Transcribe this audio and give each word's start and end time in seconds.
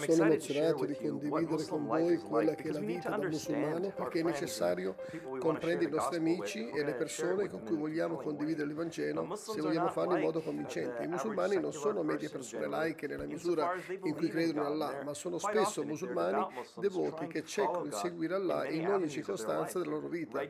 Sono 0.00 0.24
emozionato 0.24 0.84
di 0.84 0.94
condividere 0.94 1.64
con 1.64 1.86
voi 1.86 2.18
quella 2.18 2.54
che 2.54 2.68
è 2.68 2.72
la 2.72 2.80
vita 2.80 3.10
da 3.10 3.28
musulmano 3.28 3.92
perché 3.94 4.20
è 4.20 4.22
necessario 4.22 4.96
comprendere 5.38 5.90
i 5.90 5.92
nostri 5.92 6.16
amici 6.16 6.68
e 6.68 6.84
le 6.84 6.94
persone 6.94 7.48
con 7.48 7.62
cui 7.62 7.76
vogliamo 7.76 8.16
condividere 8.16 8.68
il 8.68 8.74
Vangelo 8.74 9.34
se 9.36 9.60
vogliamo 9.60 9.88
farlo 9.88 10.16
in 10.16 10.22
modo 10.22 10.40
convincente. 10.40 11.02
I 11.02 11.08
musulmani 11.08 11.58
non 11.60 11.72
sono 11.72 12.02
medie 12.02 12.28
persone 12.28 12.66
laiche 12.66 13.06
nella 13.06 13.24
misura 13.24 13.72
in 14.02 14.14
cui 14.14 14.28
credono 14.28 14.60
in 14.60 14.72
Allah, 14.72 15.02
ma 15.04 15.14
sono 15.14 15.38
spesso 15.38 15.84
musulmani 15.84 16.46
devoti 16.76 17.26
che 17.26 17.44
cercano 17.44 17.84
di 17.84 17.92
seguire 17.92 18.34
Allah 18.34 18.68
in 18.68 18.88
ogni 18.88 19.08
circostanza 19.08 19.78
della 19.78 19.92
loro 19.92 20.08
vita. 20.08 20.40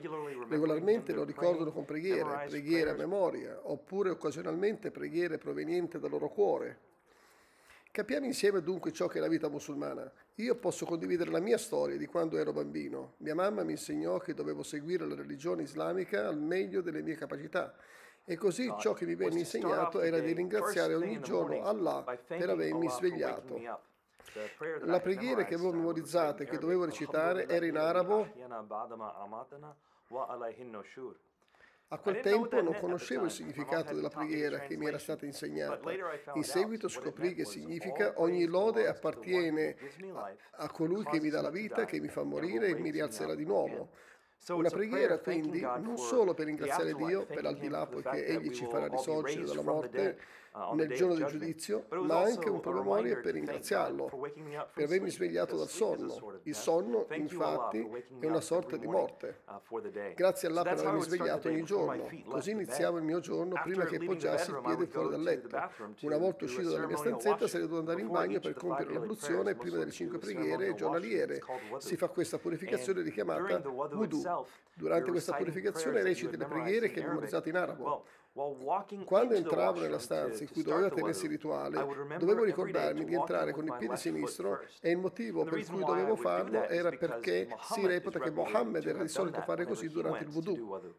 Regolarmente 0.49 1.13
lo 1.13 1.25
ricordano 1.25 1.73
con 1.73 1.85
preghiere, 1.85 2.47
preghiere 2.49 2.91
a 2.91 2.95
memoria, 2.95 3.59
oppure 3.63 4.11
occasionalmente 4.11 4.91
preghiere 4.91 5.39
provenienti 5.39 5.99
dal 5.99 6.11
loro 6.11 6.29
cuore. 6.29 6.90
Capiamo 7.93 8.25
insieme 8.27 8.63
dunque 8.63 8.93
ciò 8.93 9.09
che 9.09 9.19
è 9.19 9.21
la 9.21 9.27
vita 9.27 9.49
musulmana. 9.49 10.09
Io 10.37 10.55
posso 10.55 10.87
condividere 10.87 11.29
la 11.33 11.41
mia 11.41 11.59
storia 11.59 11.97
di 11.97 12.07
quando 12.07 12.39
ero 12.39 12.53
bambino. 12.53 13.15
Mia 13.19 13.35
mamma 13.35 13.65
mi 13.65 13.73
insegnò 13.73 14.19
che 14.19 14.33
dovevo 14.33 14.63
seguire 14.63 15.05
la 15.07 15.17
religione 15.17 15.63
islamica 15.63 16.29
al 16.29 16.39
meglio 16.39 16.83
delle 16.83 17.03
mie 17.03 17.17
capacità. 17.17 17.75
E 18.25 18.37
così 18.37 18.73
ciò 18.79 18.93
che 18.93 19.07
mi 19.07 19.17
venne 19.17 19.41
insegnato 19.41 20.01
era 20.03 20.21
di 20.21 20.33
ringraziare 20.33 20.95
ogni 20.95 21.21
giorno 21.21 21.65
Allah 21.65 22.05
per 22.27 22.49
avermi 22.49 22.89
svegliato. 22.89 23.59
La 24.83 25.01
preghiera 25.01 25.45
che 25.45 25.55
avevo 25.55 25.73
memorizzata 25.73 26.45
e 26.45 26.47
che 26.47 26.59
dovevo 26.59 26.85
recitare 26.85 27.49
era 27.49 27.67
in 27.67 27.77
arabo 27.77 28.29
a 31.93 31.99
quel 31.99 32.21
tempo 32.21 32.63
non 32.63 32.77
conoscevo 32.79 33.25
il 33.25 33.33
significato 33.33 33.93
della 33.93 34.11
preghiera 34.11 34.61
che 34.61 34.77
mi 34.77 34.87
era 34.87 34.99
stata 34.99 35.27
insegnata. 35.27 35.91
In 36.35 36.45
seguito 36.45 36.87
scoprì 36.87 37.35
che 37.35 37.45
significa 37.45 38.13
ogni 38.17 38.47
lode 38.47 38.87
appartiene 38.87 39.77
a, 40.13 40.37
a 40.53 40.71
colui 40.71 41.05
che 41.05 41.21
mi 41.21 41.31
dà 41.31 41.41
la 41.41 41.51
vita, 41.51 41.85
che 41.87 41.99
mi 41.99 42.09
fa 42.09 42.23
morire 42.23 42.69
e 42.69 42.75
mi 42.77 42.91
rialzerà 42.91 43.35
di 43.35 43.45
nuovo. 43.45 43.91
Una 44.49 44.71
preghiera 44.71 45.19
quindi 45.19 45.61
non 45.61 45.99
solo 45.99 46.33
per 46.33 46.47
ringraziare 46.47 46.95
Dio 46.95 47.27
per 47.27 47.45
al 47.45 47.59
di 47.59 47.69
là 47.69 47.87
poiché 47.87 48.25
Egli 48.25 48.55
ci 48.55 48.67
farà 48.67 48.87
risorgere 48.87 49.45
dalla 49.45 49.63
morte 49.63 50.19
nel 50.75 50.93
giorno 50.95 51.15
del 51.15 51.27
giudizio, 51.27 51.87
ma 51.91 52.23
anche 52.23 52.49
un 52.49 52.61
promemoria 52.61 53.21
per 53.21 53.35
ringraziarlo, 53.35 54.11
per 54.73 54.85
avermi 54.85 55.11
svegliato 55.11 55.57
dal 55.57 55.69
sonno. 55.69 56.41
Il 56.43 56.55
sonno, 56.55 57.07
infatti, 57.13 57.89
è 58.19 58.27
una 58.27 58.41
sorta 58.41 58.77
di 58.77 58.87
morte. 58.87 59.43
Uh, 59.47 59.81
Grazie 60.15 60.49
a 60.49 60.51
Allah 60.51 60.63
per 60.63 60.79
avermi 60.79 61.03
svegliato 61.03 61.49
ogni 61.49 61.63
giorno. 61.63 62.09
Così 62.29 62.51
iniziavo 62.51 62.99
il 62.99 63.05
mio 63.05 63.21
giorno 63.21 63.61
prima 63.63 63.85
che 63.85 63.99
poggiassi 63.99 64.51
il 64.51 64.61
piede 64.65 64.87
fuori 64.87 65.11
dal 65.11 65.23
letto. 65.23 65.57
Una 66.01 66.17
volta 66.17 66.45
uscito 66.45 66.71
dalla 66.71 66.87
mia 66.87 66.97
stanzetta 66.97 67.47
sarei 67.47 67.67
dovuto 67.67 67.81
andare 67.81 68.01
in 68.01 68.09
bagno 68.09 68.41
per 68.41 68.55
compiere 68.55 68.93
l'abluzione 68.93 69.55
prima 69.55 69.79
delle 69.79 69.93
cinque 69.93 70.19
preghiere 70.19 70.75
giornaliere. 70.75 71.41
Si 71.79 71.97
fa 71.97 72.09
questa 72.09 72.39
purificazione 72.39 73.03
richiamata 73.03 73.69
wudu. 73.69 74.23
Durante 74.75 75.11
questa 75.11 75.35
purificazione 75.35 76.03
reciti 76.03 76.37
le 76.37 76.47
preghiere 76.47 76.91
che 76.91 77.03
memorizzate 77.03 77.49
in 77.51 77.57
arabo. 77.57 78.05
Quando 78.33 79.35
entravo 79.35 79.81
nella 79.81 79.99
stanza 79.99 80.45
in 80.45 80.51
cui 80.53 80.63
doveva 80.63 80.89
tenersi 80.89 81.25
il 81.25 81.33
rituale, 81.33 81.85
dovevo 82.17 82.45
ricordarmi 82.45 83.05
di 83.05 83.15
entrare 83.15 83.53
con 83.53 83.67
il 83.67 83.75
piede 83.77 83.97
sinistro 83.97 84.61
e 84.81 84.91
il 84.91 84.99
motivo 84.99 85.43
per 85.45 85.65
cui 85.67 85.83
dovevo 85.85 86.15
farlo 86.15 86.69
era 86.69 86.91
perché 86.91 87.49
si 87.73 87.85
reputa 87.85 88.21
che 88.21 88.31
Mohammed 88.31 88.87
era 88.87 89.03
di 89.03 89.09
solito 89.09 89.41
fare 89.41 89.67
così 89.67 89.89
durante 89.89 90.25
il 90.25 90.31
wudu. 90.31 90.95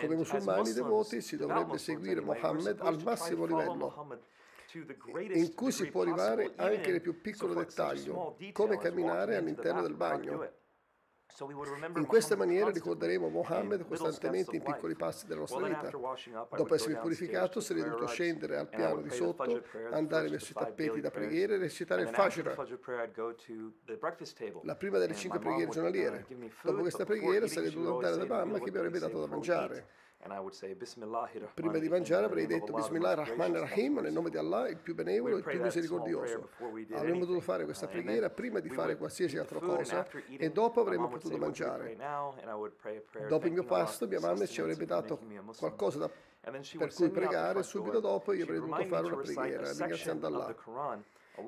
Come 0.00 0.14
musulmani 0.14 0.72
devoti 0.72 1.20
si 1.20 1.36
dovrebbe 1.36 1.76
seguire 1.76 2.20
Mohammed 2.20 2.78
al 2.80 3.02
massimo 3.02 3.44
livello 3.44 4.18
in 5.32 5.52
cui 5.54 5.72
si 5.72 5.90
può 5.90 6.02
arrivare 6.02 6.52
anche 6.54 6.92
nel 6.92 7.00
più 7.00 7.20
piccolo 7.20 7.54
dettaglio, 7.54 8.36
come 8.52 8.78
camminare 8.78 9.34
all'interno 9.34 9.82
del 9.82 9.94
bagno. 9.94 10.58
In 11.96 12.06
questa 12.06 12.36
maniera 12.36 12.70
ricorderemo 12.70 13.28
Mohammed 13.28 13.86
costantemente 13.86 14.56
in 14.56 14.62
piccoli 14.62 14.94
passi 14.94 15.26
della 15.26 15.40
nostra 15.40 15.66
vita. 15.66 15.90
Dopo 15.90 16.74
essermi 16.74 16.98
purificato 16.98 17.60
sarei 17.60 17.82
dovuto 17.82 18.06
scendere 18.06 18.56
al 18.56 18.68
piano 18.68 19.00
di 19.00 19.10
sotto, 19.10 19.62
andare 19.92 20.28
verso 20.28 20.50
i 20.50 20.54
tappeti 20.54 21.00
da 21.00 21.10
preghiera 21.10 21.54
e 21.54 21.58
recitare 21.58 22.02
il 22.02 22.08
Fajr, 22.08 22.54
la 24.62 24.76
prima 24.76 24.98
delle 24.98 25.14
cinque 25.14 25.38
preghiere 25.38 25.70
giornaliere. 25.70 26.26
Dopo 26.62 26.80
questa 26.80 27.04
preghiera 27.04 27.46
sarei 27.46 27.70
dovuto 27.70 27.96
andare 27.96 28.16
da 28.16 28.26
mamma 28.26 28.58
che 28.58 28.70
mi 28.70 28.76
avrebbe 28.76 28.98
dato 28.98 29.20
da 29.20 29.26
mangiare. 29.26 29.88
Prima 31.54 31.78
di 31.78 31.88
mangiare 31.88 32.26
avrei 32.26 32.46
detto 32.46 32.72
Bismillah 32.72 33.10
ar-Rahman 33.10 33.54
ar-Rahim 33.56 34.00
nel 34.00 34.12
nome 34.12 34.28
di 34.28 34.36
Allah, 34.36 34.68
il 34.68 34.76
più 34.76 34.94
benevolo 34.94 35.36
e 35.36 35.38
il 35.38 35.44
più 35.44 35.60
misericordioso. 35.62 36.50
Avremmo 36.92 37.20
dovuto 37.24 37.40
fare 37.40 37.64
questa 37.64 37.86
preghiera 37.88 38.28
prima 38.28 38.60
di 38.60 38.68
fare 38.68 38.96
qualsiasi 38.96 39.38
altra 39.38 39.58
cosa 39.60 40.06
e 40.36 40.50
dopo 40.50 40.80
avremmo 40.80 41.08
potuto 41.08 41.38
mangiare. 41.38 41.96
Dopo 43.28 43.46
il 43.46 43.52
mio 43.52 43.64
pasto 43.64 44.06
mia 44.06 44.20
mamma 44.20 44.44
ci 44.46 44.60
avrebbe 44.60 44.84
dato 44.84 45.20
qualcosa 45.58 45.98
da, 45.98 46.10
per 46.78 46.92
cui 46.94 47.08
pregare, 47.10 47.62
subito 47.62 48.00
dopo 48.00 48.32
io 48.32 48.44
avrei 48.44 48.58
dovuto 48.60 48.84
fare 48.84 49.06
una 49.06 49.16
preghiera 49.16 49.70
ringraziando 49.72 50.26
Allah. 50.26 50.54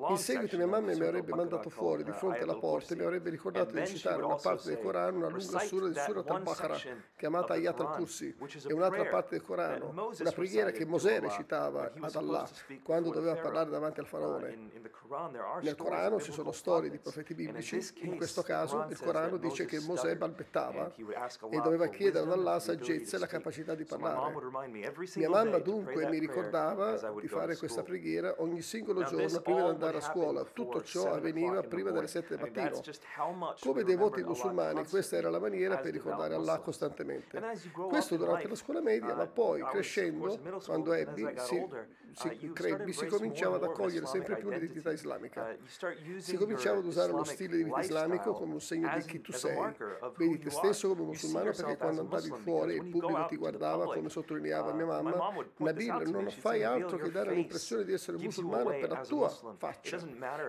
In 0.09 0.17
seguito 0.17 0.57
mia 0.57 0.65
mamma 0.65 0.93
mi 0.93 1.01
avrebbe 1.01 1.35
mandato 1.35 1.69
fuori 1.69 2.03
di 2.03 2.11
fronte 2.11 2.39
alla 2.39 2.55
porta 2.55 2.93
e 2.93 2.97
mi 2.97 3.03
avrebbe 3.03 3.29
ricordato 3.29 3.75
di 3.75 3.85
citare 3.85 4.23
una 4.23 4.35
parte 4.35 4.69
del 4.69 4.79
Corano, 4.79 5.17
una 5.17 5.27
lunga 5.27 5.59
sura 5.59 5.87
di 5.87 5.93
Surat 5.93 6.29
al-Baqarah, 6.29 6.79
chiamata 7.15 7.53
Ayat 7.53 7.79
al-Kursi, 7.79 8.35
e 8.67 8.73
un'altra 8.73 9.05
parte 9.05 9.35
del 9.35 9.43
Corano, 9.43 10.11
una 10.19 10.31
preghiera 10.31 10.71
che 10.71 10.85
Mosè 10.85 11.19
recitava 11.19 11.91
ad 11.99 12.15
Allah 12.15 12.49
quando 12.83 13.11
doveva 13.11 13.35
parlare 13.35 13.69
davanti 13.69 13.99
al 13.99 14.07
faraone. 14.07 14.71
Nel 15.61 15.75
Corano 15.75 16.19
ci 16.19 16.31
sono 16.31 16.51
storie 16.51 16.89
di 16.89 16.97
profeti 16.97 17.35
biblici, 17.35 17.79
in 18.01 18.15
questo 18.15 18.41
caso 18.41 18.85
il 18.89 18.97
Corano 18.97 19.37
dice 19.37 19.65
che 19.65 19.79
Mosè 19.79 20.15
balbettava 20.15 20.91
e 20.95 21.59
doveva 21.61 21.87
chiedere 21.87 22.25
ad 22.25 22.31
Allah 22.31 22.59
saggezza 22.59 23.17
e 23.17 23.19
la 23.19 23.27
capacità 23.27 23.75
di 23.75 23.83
parlare. 23.83 24.33
Mia 25.15 25.29
mamma 25.29 25.59
dunque 25.59 26.09
mi 26.09 26.17
ricordava 26.17 27.11
di 27.19 27.27
fare 27.27 27.57
questa 27.57 27.83
preghiera 27.83 28.35
ogni 28.37 28.61
singolo 28.61 29.03
giorno 29.03 29.39
prima 29.41 29.71
di 29.71 29.72
andare 29.73 29.97
a 29.97 30.01
scuola. 30.01 30.43
Tutto 30.43 30.81
ciò 30.83 31.13
avveniva 31.13 31.61
prima 31.63 31.91
delle 31.91 32.07
7 32.07 32.35
del 32.35 32.51
mattino. 32.51 32.81
Come 33.59 33.83
devoti 33.83 34.23
musulmani, 34.23 34.85
questa 34.87 35.17
era 35.17 35.29
la 35.29 35.39
maniera 35.39 35.77
per 35.77 35.91
ricordare 35.93 36.35
Allah 36.35 36.59
costantemente. 36.59 37.41
Questo 37.71 38.15
durante 38.15 38.47
la 38.47 38.55
scuola 38.55 38.81
media, 38.81 39.15
ma 39.15 39.27
poi 39.27 39.61
crescendo, 39.63 40.39
quando 40.65 40.93
ebbi, 40.93 41.27
si, 41.37 41.67
si, 42.15 42.51
crebbi, 42.53 42.93
si 42.93 43.05
cominciava 43.07 43.55
ad 43.55 43.63
accogliere 43.63 44.05
sempre 44.05 44.37
più 44.37 44.49
l'identità 44.49 44.91
islamica. 44.91 45.55
Si 46.17 46.35
cominciava 46.35 46.79
ad 46.79 46.85
usare 46.85 47.11
lo 47.11 47.23
stile 47.23 47.57
di 47.57 47.63
vita 47.63 47.79
islamico 47.79 48.33
come 48.33 48.53
un 48.53 48.61
segno 48.61 48.91
di 48.95 49.03
chi 49.03 49.21
tu 49.21 49.31
sei. 49.31 49.75
Vedi 50.17 50.39
te 50.39 50.49
stesso 50.49 50.89
come 50.89 51.03
musulmano 51.03 51.51
perché 51.51 51.77
quando 51.77 52.01
andavi 52.01 52.29
fuori 52.29 52.75
il 52.75 52.89
pubblico 52.89 53.25
ti 53.27 53.35
guardava, 53.35 53.85
come 53.85 54.09
sottolineava 54.09 54.73
mia 54.73 54.85
mamma, 54.85 55.33
Nabil, 55.57 56.09
non 56.09 56.29
fai 56.29 56.63
altro 56.63 56.97
che 56.97 57.11
dare 57.11 57.33
l'impressione 57.33 57.83
di 57.83 57.93
essere 57.93 58.17
musulmano 58.17 58.69
per 58.69 58.89
la 58.89 59.01
tua 59.01 59.29
faccia. 59.57 59.99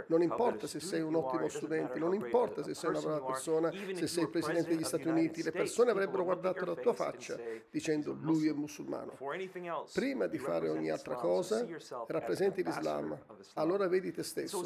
Non 0.06 0.22
importa 0.22 0.66
se 0.66 0.81
sei 0.81 1.00
un 1.00 1.14
ottimo 1.14 1.48
studente, 1.48 1.98
non 1.98 2.14
importa 2.14 2.62
se 2.62 2.75
sei 2.75 2.91
una 2.91 3.00
brava 3.00 3.22
persona, 3.22 3.70
se 3.70 4.06
sei 4.06 4.25
il 4.25 4.31
presidente 4.31 4.70
degli 4.70 4.84
Stati 4.84 5.08
Uniti, 5.08 5.42
le 5.42 5.52
persone 5.52 5.91
avrebbero 5.91 6.25
guardato 6.25 6.64
la 6.64 6.75
tua 6.75 6.92
faccia 6.92 7.38
dicendo 7.70 8.16
lui 8.20 8.48
è 8.48 8.52
musulmano. 8.52 9.12
Prima 9.92 10.26
di 10.26 10.38
fare 10.38 10.69
ogni 10.69 10.91
altra 10.91 11.14
cosa, 11.14 11.53
rappresenti 12.06 12.62
l'Islam, 12.62 13.19
allora 13.54 13.88
vedi 13.88 14.12
te 14.12 14.22
stesso. 14.22 14.62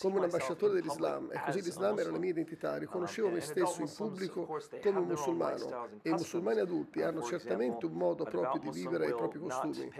Come 0.00 0.18
un 0.18 0.24
ambasciatore 0.24 0.74
dell'Islam. 0.74 1.30
E 1.32 1.40
così 1.44 1.62
l'Islam 1.62 1.98
era 1.98 2.10
la 2.10 2.18
mia 2.18 2.30
identità, 2.30 2.76
riconoscevo 2.76 3.28
me 3.30 3.40
stesso 3.40 3.80
in 3.80 3.92
pubblico 3.94 4.46
come 4.82 4.98
un 4.98 5.06
musulmano. 5.06 5.88
e 6.02 6.10
i 6.10 6.12
musulmani 6.12 6.60
adulti 6.60 7.02
hanno 7.02 7.22
certamente 7.22 7.86
un 7.86 7.92
modo 7.92 8.24
proprio 8.24 8.60
di 8.60 8.70
vivere 8.70 9.08
i 9.08 9.14
propri 9.14 9.38
costumi. 9.38 9.92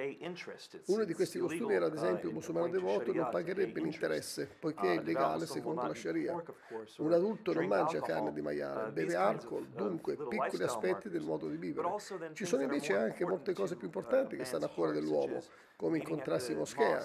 Uno 0.86 1.04
di 1.04 1.14
questi 1.14 1.38
costumi 1.38 1.74
era 1.74 1.86
ad 1.86 1.94
esempio 1.94 2.28
un 2.28 2.34
musulmano 2.34 2.68
devoto 2.68 3.12
non 3.12 3.28
pagherebbe 3.30 3.80
l'interesse, 3.80 4.48
poiché 4.58 4.94
è 4.94 5.00
illegale 5.00 5.46
secondo 5.46 5.86
la 5.86 5.94
Sharia. 5.94 6.42
Un 6.98 7.12
adulto 7.12 7.52
non 7.52 7.66
mangia 7.66 8.00
carne 8.00 8.32
di 8.32 8.40
maiale, 8.40 8.90
beve 8.90 9.14
alcol, 9.14 9.66
dunque 9.66 10.16
piccoli 10.16 10.62
aspetti 10.62 11.08
del 11.08 11.22
modo 11.22 11.48
di 11.48 11.56
vivere. 11.56 11.88
Ci 12.32 12.44
sono 12.44 12.62
invece 12.62 12.96
anche 12.96 13.24
molte 13.24 13.52
cose 13.52 13.76
più 13.76 13.86
importanti 13.86 14.36
che 14.36 14.44
stanno 14.44 14.66
a 14.66 14.68
cuore 14.68 14.92
dell'uomo, 14.92 15.19
available. 15.24 15.69
Come 15.80 15.96
incontrarsi 15.96 16.52
in 16.52 16.58
moschea 16.58 17.02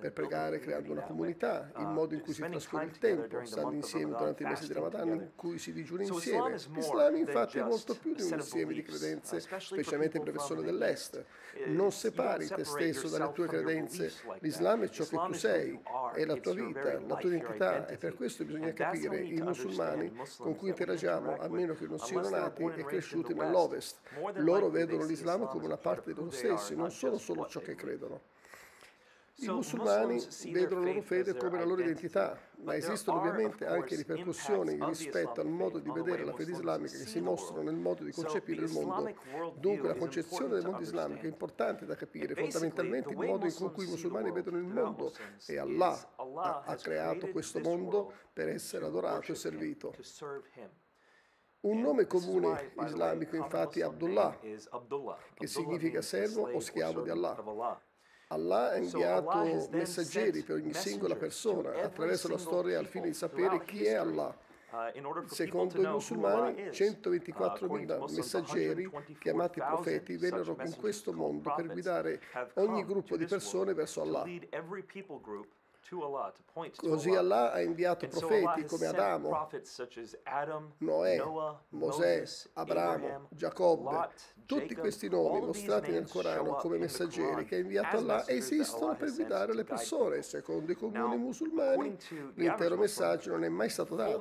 per 0.00 0.12
pregare 0.12 0.58
creando 0.58 0.90
una 0.90 1.02
comunità, 1.02 1.70
il 1.78 1.86
modo 1.86 2.14
in 2.14 2.20
cui 2.20 2.32
si 2.32 2.40
trascorre 2.42 2.86
il 2.86 2.98
tempo, 2.98 3.44
stando 3.44 3.76
insieme 3.76 4.16
durante 4.16 4.42
i 4.42 4.46
mesi 4.46 4.66
di 4.66 4.72
Ramadan 4.72 5.08
in 5.08 5.30
cui 5.36 5.56
si 5.58 5.72
digiuna 5.72 6.02
insieme. 6.02 6.56
L'Islam 6.70 7.14
infatti 7.14 7.58
è 7.58 7.62
molto 7.62 7.96
più 7.96 8.12
di 8.12 8.22
un 8.22 8.32
insieme 8.32 8.74
di 8.74 8.82
credenze, 8.82 9.38
specialmente 9.38 10.18
per 10.18 10.26
le 10.26 10.32
persone 10.32 10.62
dell'Est. 10.62 11.24
Non 11.66 11.92
separi 11.92 12.48
te 12.48 12.64
stesso 12.64 13.08
dalle 13.08 13.30
tue 13.32 13.46
credenze. 13.46 14.12
L'Islam 14.40 14.82
è 14.82 14.88
ciò 14.88 15.04
che 15.04 15.16
tu 15.24 15.32
sei, 15.32 15.80
è 16.12 16.24
la 16.24 16.36
tua 16.38 16.54
vita, 16.54 17.00
la 17.00 17.14
tua 17.14 17.28
identità 17.28 17.86
e 17.86 17.98
per 17.98 18.16
questo 18.16 18.44
bisogna 18.44 18.72
capire 18.72 19.22
i 19.22 19.40
musulmani 19.40 20.12
con 20.38 20.56
cui 20.56 20.70
interagiamo, 20.70 21.36
a 21.38 21.48
meno 21.48 21.74
che 21.74 21.86
non 21.86 22.00
siano 22.00 22.28
nati 22.30 22.64
e 22.64 22.84
cresciuti 22.84 23.32
nell'Ovest. 23.32 24.00
Loro 24.38 24.70
vedono 24.70 25.04
l'Islam 25.04 25.46
come 25.46 25.66
una 25.66 25.76
parte 25.76 26.12
di 26.12 26.18
loro 26.18 26.32
stessi, 26.32 26.74
non 26.74 26.90
sono 26.90 27.16
solo 27.16 27.46
ciò 27.46 27.60
che 27.60 27.74
credono. 27.76 28.34
I 29.38 29.48
musulmani 29.48 30.18
vedono 30.50 30.80
la 30.80 30.86
loro 30.86 31.02
fede 31.02 31.36
come 31.36 31.58
la 31.58 31.66
loro 31.66 31.82
identità, 31.82 32.40
ma 32.62 32.74
esistono 32.74 33.18
ovviamente 33.18 33.66
anche 33.66 33.94
ripercussioni 33.94 34.78
rispetto 34.82 35.42
al 35.42 35.48
modo 35.48 35.78
di 35.78 35.90
vedere 35.90 36.24
la 36.24 36.32
fede 36.32 36.52
islamica 36.52 36.96
che 36.96 37.04
si 37.04 37.20
mostrano 37.20 37.60
nel 37.60 37.74
modo 37.74 38.02
di 38.02 38.12
concepire 38.12 38.64
il 38.64 38.72
mondo. 38.72 39.14
Dunque 39.58 39.88
la 39.88 39.94
concezione 39.94 40.54
del 40.54 40.64
mondo 40.64 40.80
islamico 40.80 41.26
è 41.26 41.28
importante 41.28 41.84
da 41.84 41.96
capire, 41.96 42.34
fondamentalmente 42.34 43.10
il 43.10 43.18
modo 43.18 43.44
in 43.44 43.72
cui 43.74 43.84
i 43.84 43.90
musulmani 43.90 44.32
vedono 44.32 44.56
il 44.56 44.64
mondo 44.64 45.12
e 45.44 45.58
Allah 45.58 46.12
ha, 46.16 46.62
ha 46.64 46.76
creato 46.76 47.28
questo 47.28 47.60
mondo 47.60 48.10
per 48.32 48.48
essere 48.48 48.86
adorato 48.86 49.32
e 49.32 49.34
servito. 49.34 49.94
Un 51.66 51.80
nome 51.80 52.06
comune 52.06 52.70
islamico 52.84 53.34
infatti 53.34 53.80
è 53.80 53.82
Abdullah, 53.82 54.38
che 55.34 55.46
significa 55.48 56.00
servo 56.00 56.48
o 56.48 56.60
schiavo 56.60 57.00
di 57.00 57.10
Allah. 57.10 57.36
Allah 58.28 58.70
ha 58.70 58.76
inviato 58.76 59.68
messaggeri 59.72 60.42
per 60.42 60.56
ogni 60.56 60.72
singola 60.72 61.16
persona 61.16 61.82
attraverso 61.82 62.28
la 62.28 62.38
storia 62.38 62.78
al 62.78 62.86
fine 62.86 63.06
di 63.06 63.14
sapere 63.14 63.64
chi 63.64 63.84
è 63.84 63.94
Allah. 63.94 64.32
Uh, 64.68 65.26
Secondo 65.26 65.80
i 65.80 65.86
musulmani, 65.86 66.68
124.000 66.68 67.98
uh, 67.98 68.14
messaggeri, 68.14 68.90
chiamati 69.18 69.60
profeti, 69.60 70.16
vennero 70.16 70.56
in 70.64 70.76
questo 70.76 71.12
mondo 71.12 71.52
per 71.54 71.66
guidare 71.66 72.20
ogni 72.54 72.84
gruppo 72.84 73.16
di 73.16 73.26
persone 73.26 73.74
verso 73.74 74.02
Allah. 74.02 74.24
Così 76.76 77.14
Allah 77.14 77.52
ha 77.52 77.60
inviato 77.60 78.08
profeti 78.08 78.64
come 78.64 78.86
Adamo, 78.86 79.48
Noè, 80.78 81.22
Mosè, 81.70 82.24
Abramo, 82.54 83.26
Giacobbe. 83.30 84.08
Tutti 84.46 84.74
questi 84.76 85.08
nomi 85.08 85.40
mostrati 85.44 85.90
nel 85.90 86.08
Corano 86.08 86.54
come 86.54 86.78
messaggeri 86.78 87.44
che 87.44 87.56
ha 87.56 87.58
inviato 87.58 87.96
Allah 87.96 88.26
esistono 88.28 88.94
per 88.96 89.12
guidare 89.12 89.54
le 89.54 89.64
persone. 89.64 90.22
Secondo 90.22 90.70
i 90.72 90.74
comuni 90.76 91.16
musulmani, 91.16 91.96
l'intero 92.34 92.76
messaggio 92.76 93.30
non 93.32 93.44
è 93.44 93.48
mai 93.48 93.68
stato 93.68 93.94
dato. 93.96 94.20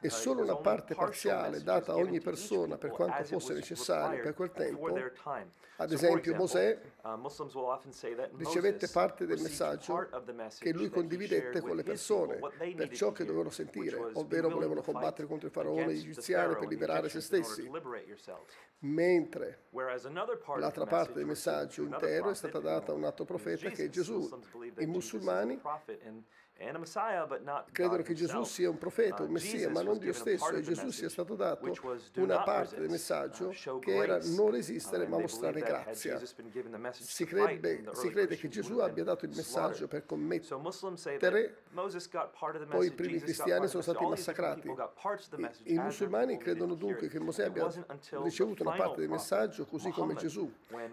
È 0.00 0.08
solo 0.08 0.42
una 0.42 0.56
parte 0.56 0.94
parziale 0.94 1.62
data 1.62 1.92
a 1.92 1.96
ogni 1.96 2.20
persona 2.20 2.76
per 2.76 2.90
quanto 2.90 3.22
fosse 3.24 3.54
necessario 3.54 4.20
per 4.22 4.34
quel 4.34 4.50
tempo. 4.52 4.88
Ad 5.82 5.90
esempio 5.90 6.34
Mosè 6.36 6.80
ricevette 8.36 8.86
parte 8.88 9.26
del 9.26 9.40
messaggio 9.40 10.08
che 10.60 10.72
lui 10.72 10.88
condividette 10.88 11.60
con 11.60 11.74
le 11.74 11.82
persone 11.82 12.38
per 12.76 12.88
ciò 12.90 13.10
che 13.10 13.24
dovevano 13.24 13.50
sentire, 13.50 13.96
ovvero 14.14 14.48
volevano 14.48 14.80
combattere 14.82 15.26
contro 15.26 15.48
il 15.48 15.52
faraone 15.52 15.92
egiziano 15.92 16.56
per 16.56 16.68
liberare 16.68 17.08
se 17.08 17.20
stessi. 17.20 17.68
Mentre 18.84 19.64
l'altra 20.56 20.86
parte 20.86 21.14
del 21.14 21.26
messaggio 21.26 21.82
intero 21.82 22.30
è 22.30 22.34
stata 22.34 22.60
data 22.60 22.92
a 22.92 22.94
un 22.94 23.04
altro 23.04 23.24
profeta 23.24 23.68
che 23.70 23.84
è 23.86 23.88
Gesù. 23.88 24.28
I 24.78 24.86
musulmani 24.86 25.60
Credono 27.72 28.02
che 28.02 28.14
Gesù 28.14 28.44
sia 28.44 28.70
un 28.70 28.78
profeta, 28.78 29.22
un 29.22 29.30
uh, 29.30 29.32
messia, 29.32 29.68
ma 29.70 29.82
non 29.82 29.98
Dio 29.98 30.12
stesso, 30.12 30.50
e 30.50 30.60
Gesù 30.62 30.90
sia 30.90 31.08
stato 31.08 31.34
dato 31.34 31.72
una 32.16 32.42
parte 32.42 32.78
del 32.78 32.88
messaggio 32.88 33.48
uh, 33.48 33.78
che 33.78 33.94
era 33.94 34.18
non 34.36 34.50
resistere 34.50 35.06
ma 35.06 35.18
mostrare 35.18 35.60
grazia. 35.60 36.20
Si, 36.92 37.24
crebbe, 37.24 37.84
si 37.92 38.10
crede 38.10 38.36
che 38.36 38.48
Gesù 38.48 38.78
abbia 38.78 39.04
dato 39.04 39.24
il 39.24 39.32
messaggio 39.34 39.88
per 39.88 40.06
commettere, 40.06 41.62
poi 42.68 42.86
i 42.86 42.92
primi 42.92 43.18
cristiani 43.18 43.66
sono 43.66 43.82
stati 43.82 44.04
massacrati. 44.04 44.68
I, 45.64 45.72
i 45.74 45.78
musulmani 45.78 46.36
credono 46.38 46.74
dunque 46.74 47.08
che 47.08 47.18
Mosè 47.18 47.44
abbia 47.46 47.70
ricevuto 48.22 48.62
una 48.62 48.76
parte 48.76 49.00
del 49.00 49.08
messaggio 49.08 49.64
così 49.64 49.90
come 49.90 50.14
Gesù. 50.14 50.50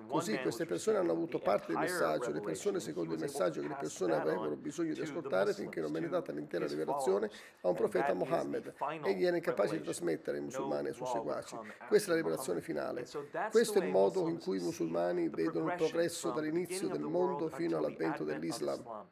Così 0.07 0.38
queste 0.39 0.65
persone 0.65 0.98
hanno 0.98 1.12
avuto 1.12 1.39
parte 1.39 1.68
del 1.68 1.77
messaggio, 1.77 2.31
le 2.31 2.42
persone 2.42 2.80
secondo 2.80 3.13
il 3.13 3.19
messaggio 3.19 3.62
che 3.62 3.68
le 3.68 3.77
persone 3.80 4.15
avevano 4.15 4.56
bisogno 4.56 4.94
di 4.94 5.01
ascoltare 5.01 5.54
finché 5.59 5.81
non 5.81 5.91
venne 5.91 6.09
data 6.09 6.31
l'intera 6.31 6.65
rivelazione 6.65 7.29
a 7.61 7.67
un 7.67 7.75
profeta 7.75 8.13
Mohammed. 8.13 8.73
Egli 9.03 9.25
era 9.25 9.35
incapace 9.35 9.77
di 9.77 9.83
trasmettere 9.83 10.38
ai 10.38 10.44
musulmani 10.44 10.88
e 10.88 10.89
ai 10.89 10.95
suoi 10.95 11.09
seguaci. 11.09 11.57
Questa 11.88 12.11
è 12.11 12.15
la 12.15 12.21
rivelazione 12.21 12.61
finale. 12.61 13.06
Questo 13.51 13.79
è 13.79 13.85
il 13.85 13.91
modo 13.91 14.27
in 14.27 14.39
cui 14.39 14.57
i 14.57 14.61
musulmani 14.61 15.29
vedono 15.29 15.69
il 15.69 15.75
progresso 15.75 16.31
dall'inizio 16.31 16.88
del 16.88 17.01
mondo 17.01 17.50
fino 17.50 17.77
all'avvento 17.77 18.23
dell'Islam. 18.23 19.07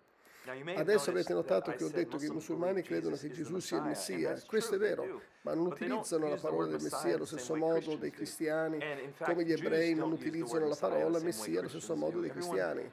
Adesso 0.75 1.09
avete 1.09 1.33
notato 1.33 1.71
che 1.71 1.83
ho 1.83 1.89
detto 1.89 2.17
che 2.17 2.27
i 2.27 2.29
musulmani 2.29 2.81
credono 2.81 3.17
che 3.17 3.29
Gesù 3.29 3.59
sia 3.59 3.77
il 3.77 3.83
Messia. 3.83 4.41
Questo 4.45 4.75
è 4.75 4.77
vero, 4.77 5.21
ma 5.41 5.53
non 5.53 5.67
utilizzano 5.67 6.27
la 6.27 6.35
parola 6.35 6.67
del 6.67 6.81
Messia 6.81 7.15
allo 7.15 7.25
stesso 7.25 7.55
modo 7.55 7.95
dei 7.95 8.11
cristiani, 8.11 8.79
come 9.23 9.45
gli 9.45 9.51
ebrei 9.51 9.93
non 9.93 10.11
utilizzano 10.11 10.67
la 10.67 10.75
parola 10.75 11.19
Messia 11.19 11.59
allo 11.59 11.69
stesso 11.69 11.95
modo 11.95 12.19
dei 12.19 12.29
cristiani. 12.29 12.91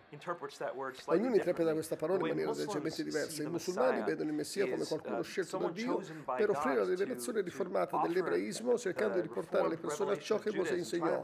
Ognuno 1.06 1.34
interpreta 1.34 1.72
questa 1.72 1.96
parola 1.96 2.20
in 2.20 2.28
maniera 2.28 2.52
leggermente 2.52 3.02
diversa. 3.02 3.42
I 3.42 3.46
musulmani 3.46 4.02
vedono 4.04 4.30
il 4.30 4.36
Messia 4.36 4.68
come 4.68 4.84
qualcuno 4.84 5.18
uh, 5.18 5.22
scelto 5.22 5.58
da 5.58 5.70
Dio 5.70 6.00
per 6.36 6.50
offrire 6.50 6.76
la 6.76 6.88
rivelazione 6.88 7.40
riformata 7.40 8.00
dell'ebraismo, 8.02 8.78
cercando 8.78 9.16
di 9.16 9.22
riportare 9.22 9.68
le 9.68 9.76
persone 9.76 10.12
a 10.12 10.18
ciò 10.18 10.38
che 10.38 10.52
Mosè 10.54 10.74
insegnò. 10.74 11.22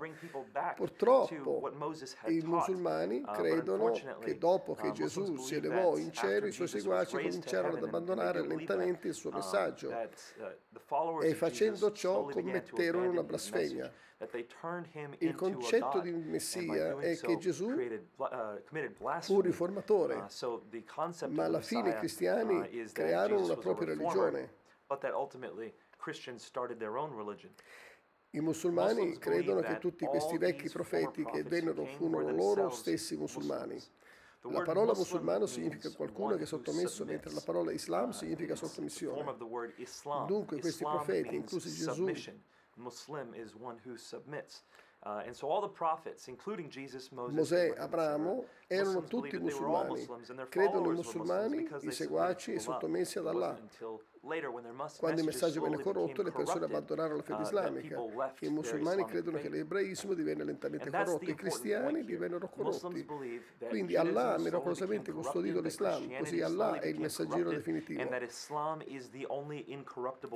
Purtroppo 0.74 1.70
i 2.26 2.40
musulmani 2.40 3.22
uh, 3.24 3.30
credono 3.32 3.92
che 4.20 4.38
dopo 4.38 4.74
che 4.74 4.88
uh, 4.88 4.92
Gesù 4.92 5.36
si 5.36 5.54
elevò 5.54 5.96
in 5.96 6.12
cielo, 6.12 6.46
i 6.46 6.52
suoi 6.52 6.68
seguaci 6.68 7.16
cominciarono 7.16 7.76
ad 7.76 7.82
abbandonare 7.84 8.44
lentamente 8.44 9.08
il 9.08 9.14
suo 9.14 9.30
messaggio 9.30 9.90
e 11.20 11.34
facendo 11.34 11.92
ciò 11.92 12.24
commetterono 12.24 13.10
una 13.10 13.22
blasfemia. 13.22 13.92
Il 15.18 15.34
concetto 15.34 16.00
di 16.00 16.12
Messia 16.12 16.98
è 16.98 17.16
che 17.16 17.38
Gesù 17.38 17.68
uh, 17.68 19.20
fu 19.20 19.34
un 19.34 19.40
riformatore, 19.40 20.14
uh, 20.16 21.26
ma 21.28 21.44
alla 21.44 21.62
fine 21.62 21.90
i 21.90 21.94
cristiani 21.94 22.56
uh, 22.58 22.92
crearono 22.92 23.44
una 23.46 23.56
propria 23.56 23.88
religione. 23.94 24.58
I 28.32 28.40
musulmani 28.40 29.18
credono 29.18 29.60
che 29.62 29.78
tutti 29.78 30.04
questi 30.04 30.36
vecchi 30.36 30.68
profeti 30.68 31.24
che 31.24 31.42
vennero 31.42 31.86
furono 31.86 32.30
loro 32.30 32.68
stessi 32.68 33.16
musulmani. 33.16 33.80
La 34.42 34.62
parola 34.62 34.92
musulmano 34.94 35.46
significa 35.46 35.90
qualcuno 35.92 36.36
che 36.36 36.44
è 36.44 36.46
sottomesso, 36.46 37.04
mentre 37.04 37.32
la 37.32 37.42
parola 37.44 37.72
Islam 37.72 38.10
significa 38.10 38.54
sottomissione. 38.54 39.22
Dunque 40.26 40.60
questi 40.60 40.82
profeti, 40.82 41.34
inclusi 41.34 41.68
Gesù, 41.70 42.04
Uh, 45.02 45.22
Mosè, 47.32 47.74
Abramo 47.78 48.44
erano 48.72 49.02
tutti 49.02 49.36
musulmani. 49.36 50.06
Credono 50.48 50.92
i 50.92 50.94
musulmani, 50.94 51.68
i 51.80 51.90
seguaci 51.90 52.52
e 52.52 52.60
sottomessi 52.60 53.18
ad 53.18 53.26
Allah. 53.26 53.58
Quando 54.98 55.20
il 55.20 55.26
messaggio 55.26 55.62
venne 55.62 55.80
corrotto, 55.80 56.22
le 56.22 56.30
persone 56.30 56.66
abbandonarono 56.66 57.16
la 57.16 57.22
fede 57.22 57.38
uh, 57.38 57.42
islamica. 57.42 58.02
I 58.40 58.48
musulmani 58.48 59.04
credono 59.06 59.38
che 59.38 59.48
l'ebraismo 59.48 60.12
divenne 60.12 60.44
lentamente 60.44 60.90
corrotto, 60.90 61.30
i 61.30 61.34
cristiani 61.34 62.04
divennero 62.04 62.48
corrotti. 62.48 63.06
Quindi 63.66 63.96
Allah 63.96 64.34
ha 64.34 64.38
miracolosamente 64.38 65.10
custodito 65.10 65.60
l'Islam, 65.60 66.18
così 66.18 66.42
Allah 66.42 66.80
è 66.80 66.86
il 66.86 67.00
messaggero 67.00 67.50
definitivo. 67.50 68.08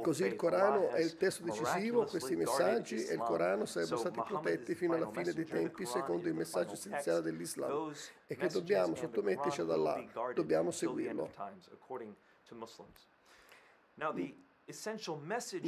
Così 0.03 0.25
il 0.25 0.35
Corano 0.35 0.89
è 0.89 1.01
il 1.01 1.17
testo 1.17 1.45
decisivo, 1.45 2.05
questi 2.07 2.35
messaggi 2.35 3.05
e 3.05 3.15
il 3.15 3.21
Corano 3.21 3.67
sarebbero 3.67 3.99
stati 3.99 4.21
protetti 4.27 4.75
fino 4.75 4.95
alla 4.95 5.11
fine 5.11 5.33
dei 5.33 5.45
tempi 5.45 5.85
secondo 5.85 6.27
il 6.27 6.35
messaggio 6.35 6.73
essenziale 6.73 7.21
dell'Islam 7.21 7.93
e 8.27 8.37
che 8.37 8.49
dobbiamo 8.49 8.95
sottometterci 8.95 9.61
ad 9.61 9.71
Allah, 9.71 10.05
dobbiamo 10.35 10.71
seguirlo. 10.71 11.31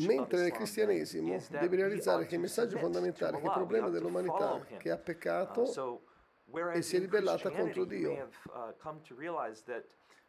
Mentre 0.07 0.41
nel 0.41 0.53
cristianesimo 0.53 1.39
devi 1.51 1.77
realizzare 1.77 2.27
che 2.27 2.37
il 2.37 2.41
messaggio 2.41 2.79
fondamentale, 2.79 3.39
che 3.39 3.47
il 3.47 3.53
problema 3.53 3.89
dell'umanità 3.89 4.65
che 4.79 4.91
ha 4.91 4.97
peccato 4.97 5.63
uh, 5.63 6.59
e 6.73 6.81
si 6.81 6.97
è 6.97 6.99
ribellata 6.99 7.51
contro 7.51 7.85
Dio. 7.85 8.29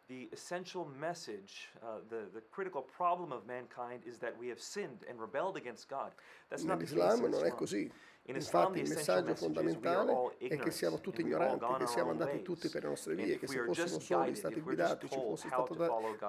the 0.08 0.30
essential 0.32 0.86
message, 1.00 1.68
uh, 1.84 2.00
the, 2.10 2.30
the 2.34 2.42
critical 2.50 2.82
problem 2.82 3.32
of 3.32 3.46
mankind 3.46 4.04
is 4.06 4.18
that 4.20 4.38
we 4.38 4.48
have 4.48 4.60
sinned 4.60 5.04
and 5.10 5.20
rebelled 5.20 5.58
against 5.58 5.90
God. 5.90 6.12
That's 6.50 6.64
not 6.64 6.80
the 6.80 6.86
case 6.86 7.20
non 7.20 7.46
è 7.46 7.52
così. 7.52 7.92
Infatti 8.28 8.80
il 8.80 8.90
messaggio 8.90 9.36
fondamentale 9.36 10.36
è 10.38 10.58
che 10.58 10.72
siamo 10.72 11.00
tutti 11.00 11.22
ignoranti, 11.22 11.66
che 11.78 11.88
siamo 11.88 12.12
andati 12.12 12.42
tutti 12.42 12.68
per 12.68 12.84
le 12.84 12.90
nostre 12.90 13.16
vie, 13.16 13.40
che 13.40 13.48
se 13.48 13.64
fossimo 13.64 14.00
soli 14.00 14.36
stati 14.36 14.60
guidati, 14.60 15.10
ci 15.10 15.16
fosse 15.16 15.48
stato 15.48 15.74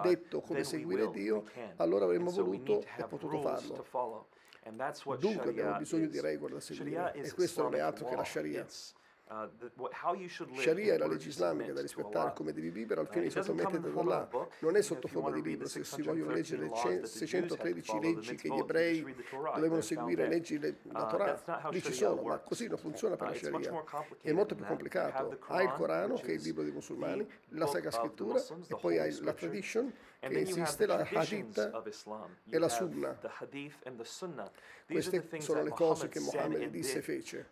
detto 0.03 0.41
come 0.41 0.63
seguire 0.63 1.11
Dio, 1.11 1.45
allora 1.77 2.05
avremmo 2.05 2.31
voluto 2.31 2.85
e 2.97 3.05
potuto 3.05 3.41
farlo. 3.41 3.85
Dunque 5.19 5.51
abbiamo 5.51 5.79
bisogno 5.79 6.07
di 6.07 6.21
regole 6.21 6.55
da 6.55 6.61
seguire 6.61 7.13
e 7.15 7.33
questo 7.33 7.63
non 7.63 7.75
è 7.75 7.81
altro 7.81 8.07
che 8.07 8.15
la 8.15 8.25
Sharia. 8.25 8.67
Sharia 10.57 10.95
è 10.95 10.99
la 10.99 11.07
legge 11.07 11.29
islamica 11.29 11.73
da 11.73 11.83
rispettare 11.83 12.33
come 12.35 12.53
devi 12.53 12.71
vivere 12.71 13.01
al 13.01 13.09
fine 13.09 13.25
di 13.25 13.31
sottometterti 13.31 13.87
ad 13.87 13.97
Allah. 13.97 14.29
Non 14.61 14.77
è 14.77 14.83
sotto 14.83 15.07
forma 15.07 15.31
di 15.31 15.43
libro, 15.43 15.69
se 15.69 15.85
si 15.85 16.03
vogliono 16.03 16.33
leggere 16.33 16.69
le 16.69 17.07
613 17.07 18.01
leggi 18.01 18.35
che 18.37 18.49
gli 18.49 18.59
ebrei 18.59 19.15
dovevano 19.55 19.83
seguire, 19.83 20.29
leggi 20.29 20.59
la 20.59 21.07
Torah, 21.07 21.69
lì 21.71 21.83
ci 21.83 21.93
sono, 21.93 22.23
ma 22.23 22.39
così 22.39 22.69
non 22.69 22.79
funziona 22.79 23.17
per 23.17 23.29
la 23.29 23.35
Sharia. 23.35 23.85
È 24.21 24.33
molto 24.33 24.55
più 24.55 24.65
complicato. 24.65 25.39
Hai 25.49 25.65
il 25.65 25.73
Corano, 25.73 26.15
che 26.15 26.33
è 26.33 26.35
il 26.35 26.43
libro 26.43 26.63
dei 26.63 26.73
musulmani, 26.73 27.29
la 27.51 27.67
Sacra 27.67 27.91
Scrittura, 27.91 28.39
e 28.39 28.77
poi 28.81 28.99
hai 28.99 29.15
la 29.21 29.33
tradition, 29.33 29.93
che 30.19 30.41
esiste, 30.41 30.87
la 30.87 31.07
Hadith 31.13 31.71
e 32.51 32.59
la 32.59 32.69
Sunna. 32.69 33.19
Queste 34.87 35.41
sono 35.41 35.63
le 35.63 35.71
cose 35.71 36.09
che 36.09 36.21
Mohammed 36.21 36.71
disse 36.71 36.99
e 36.99 37.03
fece. 37.03 37.51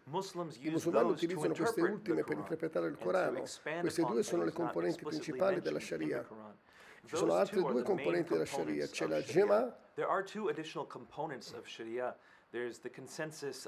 I 0.61 0.71
musulmani 0.71 1.11
utilizzano 1.11 1.55
queste 1.55 1.81
ultime 1.81 2.25
per 2.25 2.37
interpretare 2.37 2.89
il 2.89 2.97
Corano. 2.99 3.45
Queste 3.81 4.03
due 4.03 4.23
sono 4.23 4.45
le 4.45 4.53
componenti 4.53 5.05
principali 5.05 5.61
della 5.61 5.81
Sharia. 5.81 6.27
Ci 7.05 7.17
sono 7.17 7.35
altre 7.35 7.61
due 7.61 7.83
componenti 7.83 8.33
della 8.33 8.47
Sharia, 8.47 8.87
c'è 8.89 9.07
la 9.07 9.21
Jema 9.21 9.77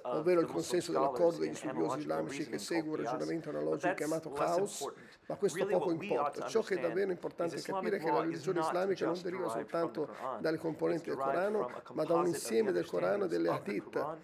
ovvero 0.02 0.40
il 0.40 0.46
consenso 0.46 0.92
dell'accordo 0.92 1.38
degli 1.38 1.54
studiosi 1.54 1.98
islamici 1.98 2.48
che 2.48 2.58
segue 2.58 2.90
un 2.90 2.96
ragionamento 3.04 3.50
analogico 3.50 3.94
chiamato 3.94 4.30
caos, 4.30 4.90
ma 5.26 5.36
questo 5.36 5.66
poco 5.66 5.90
importa. 5.90 6.46
Ciò 6.46 6.62
che 6.62 6.76
è 6.76 6.80
davvero 6.80 7.10
importante 7.10 7.60
capire 7.60 7.96
è 7.96 8.00
che 8.00 8.10
la 8.10 8.20
religione 8.20 8.60
islamica 8.60 9.06
non 9.06 9.20
deriva 9.22 9.48
soltanto 9.48 10.08
dalle 10.40 10.58
componenti 10.58 11.08
del 11.08 11.18
Corano, 11.18 11.70
ma 11.92 12.04
da 12.04 12.14
un 12.14 12.26
insieme 12.26 12.72
del 12.72 12.86
Corano 12.86 13.24
e 13.24 13.28
delle 13.28 13.48
Hadith. 13.48 14.16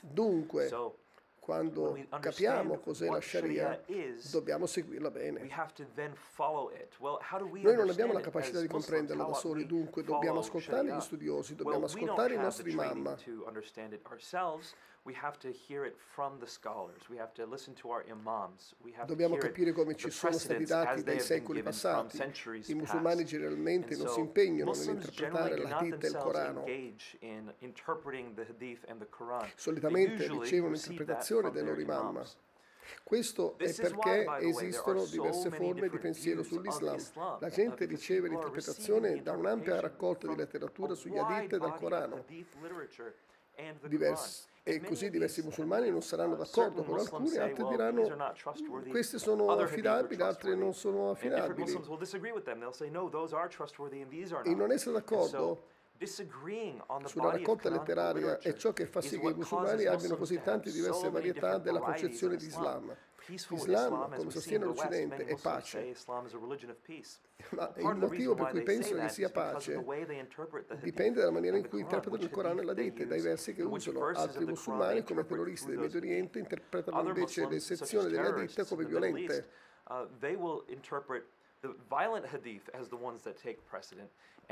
Dunque, 0.00 0.68
quando 1.50 1.98
capiamo 2.20 2.78
cos'è 2.78 3.08
la 3.08 3.20
Sharia, 3.20 3.82
dobbiamo 4.30 4.66
seguirla 4.66 5.10
bene. 5.10 5.40
Noi 7.62 7.76
non 7.76 7.88
abbiamo 7.90 8.12
la 8.12 8.20
capacità 8.20 8.60
di 8.60 8.68
comprenderla 8.68 9.24
da 9.24 9.34
soli, 9.34 9.66
dunque 9.66 10.04
dobbiamo 10.04 10.38
ascoltare 10.38 10.94
gli 10.94 11.00
studiosi, 11.00 11.56
dobbiamo 11.56 11.86
ascoltare 11.86 12.34
i 12.34 12.38
nostri 12.38 12.72
mamma. 12.72 13.16
Dobbiamo 19.06 19.36
capire 19.36 19.72
come 19.72 19.96
ci 19.96 20.10
sono 20.10 20.36
stati 20.36 20.64
dati 20.64 21.02
dai 21.02 21.20
secoli 21.20 21.62
passati. 21.62 22.18
I 22.66 22.74
musulmani 22.74 23.24
generalmente 23.24 23.96
non 23.96 24.08
si 24.08 24.20
impegnano 24.20 24.72
nell'interpretare 24.72 25.56
la 25.56 25.78
Hadith 25.78 26.04
e 26.04 26.06
il 26.06 26.16
Corano. 26.16 26.64
Solitamente 29.56 30.28
ricevono 30.28 30.72
l'interpretazione 30.72 31.50
dai 31.50 31.64
loro 31.64 31.80
imam. 31.80 32.22
Questo 33.02 33.56
è 33.56 33.72
perché 33.72 34.26
esistono 34.40 35.04
diverse 35.06 35.50
forme 35.50 35.88
di 35.88 35.98
pensiero 35.98 36.42
sull'Islam. 36.42 36.98
La 37.38 37.48
gente 37.48 37.86
riceve 37.86 38.28
l'interpretazione 38.28 39.22
da 39.22 39.32
un'ampia 39.32 39.80
raccolta 39.80 40.26
di 40.26 40.36
letteratura 40.36 40.94
sugli 40.94 41.16
hadith 41.16 41.54
e 41.54 41.58
dal 41.58 41.76
Corano. 41.78 42.24
Diversi, 43.86 44.48
e 44.62 44.80
così 44.80 45.10
diversi 45.10 45.42
musulmani 45.42 45.90
non 45.90 46.02
saranno 46.02 46.34
d'accordo 46.36 46.82
con 46.82 46.98
alcuni, 46.98 47.36
altri 47.36 47.64
diranno 47.68 48.34
queste 48.88 49.18
sono 49.18 49.50
affidabili, 49.50 50.22
altre 50.22 50.54
non 50.54 50.72
sono 50.74 51.10
affidabili. 51.10 51.72
E 54.44 54.54
non 54.54 54.70
essere 54.72 54.94
d'accordo 54.94 55.64
sulla 57.04 57.30
raccolta 57.30 57.68
letteraria 57.68 58.38
è 58.38 58.54
ciò 58.54 58.72
che 58.72 58.86
fa 58.86 59.02
sì 59.02 59.18
che 59.18 59.28
i 59.28 59.34
musulmani 59.34 59.84
abbiano 59.84 60.16
così 60.16 60.40
tante 60.40 60.70
diverse 60.70 61.10
varietà 61.10 61.58
della 61.58 61.80
concezione 61.80 62.36
di 62.36 62.46
Islam. 62.46 62.96
L'Islam, 63.30 64.14
come 64.16 64.30
sostiene 64.30 64.64
l'Occidente, 64.64 65.24
è 65.24 65.36
pace. 65.40 65.94
Ma 67.50 67.72
il 67.76 67.96
motivo 67.96 68.34
per 68.34 68.48
cui 68.50 68.62
pensano 68.62 69.02
che 69.02 69.08
sia 69.08 69.30
pace 69.30 69.84
dipende 70.80 71.20
dalla 71.20 71.30
maniera 71.30 71.56
in 71.56 71.68
cui 71.68 71.80
interpretano 71.80 72.22
il 72.22 72.30
Corano 72.30 72.60
e 72.60 72.64
la 72.64 72.74
Dite, 72.74 73.06
dai 73.06 73.20
versi 73.20 73.54
che 73.54 73.62
usano. 73.62 74.06
Altri 74.06 74.44
musulmani, 74.44 75.02
come 75.04 75.24
terroristi 75.24 75.68
del 75.68 75.78
Medio 75.78 75.98
Oriente, 75.98 76.38
interpretano 76.38 77.02
invece 77.08 77.48
le 77.48 77.60
sezioni 77.60 78.10
delle 78.10 78.26
Hadith 78.26 78.66
come 78.66 78.84
violente. 78.84 79.48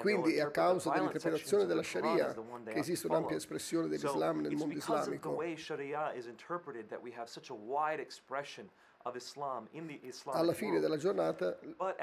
Quindi 0.00 0.34
è 0.34 0.40
a 0.40 0.50
causa 0.50 0.90
dell'interpretazione 0.90 1.66
della 1.66 1.82
Sharia 1.82 2.34
che 2.64 2.78
esiste 2.78 3.06
un'ampia 3.06 3.36
espressione 3.36 3.88
dell'Islam 3.88 4.40
nel 4.40 4.54
mondo 4.54 4.76
islamico. 4.76 5.42
Alla 10.32 10.52
fine 10.52 10.80
della 10.80 10.96
giornata 10.98 11.58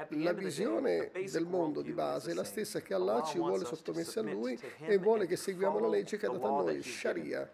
la 0.09 0.33
visione 0.33 1.11
del 1.13 1.45
mondo 1.45 1.81
di 1.81 1.91
base 1.91 2.31
è 2.31 2.33
la 2.33 2.43
stessa 2.43 2.79
che 2.81 2.93
Allah 2.93 3.21
ci 3.23 3.37
vuole 3.37 3.65
sottomessi 3.65 4.17
a 4.19 4.23
Lui 4.23 4.59
e 4.79 4.97
vuole 4.97 5.27
che 5.27 5.35
seguiamo 5.35 5.77
la 5.79 5.87
legge 5.87 6.17
che 6.17 6.25
ha 6.25 6.29
dato 6.31 6.47
a 6.47 6.49
noi, 6.63 6.81
Sharia. 6.81 7.53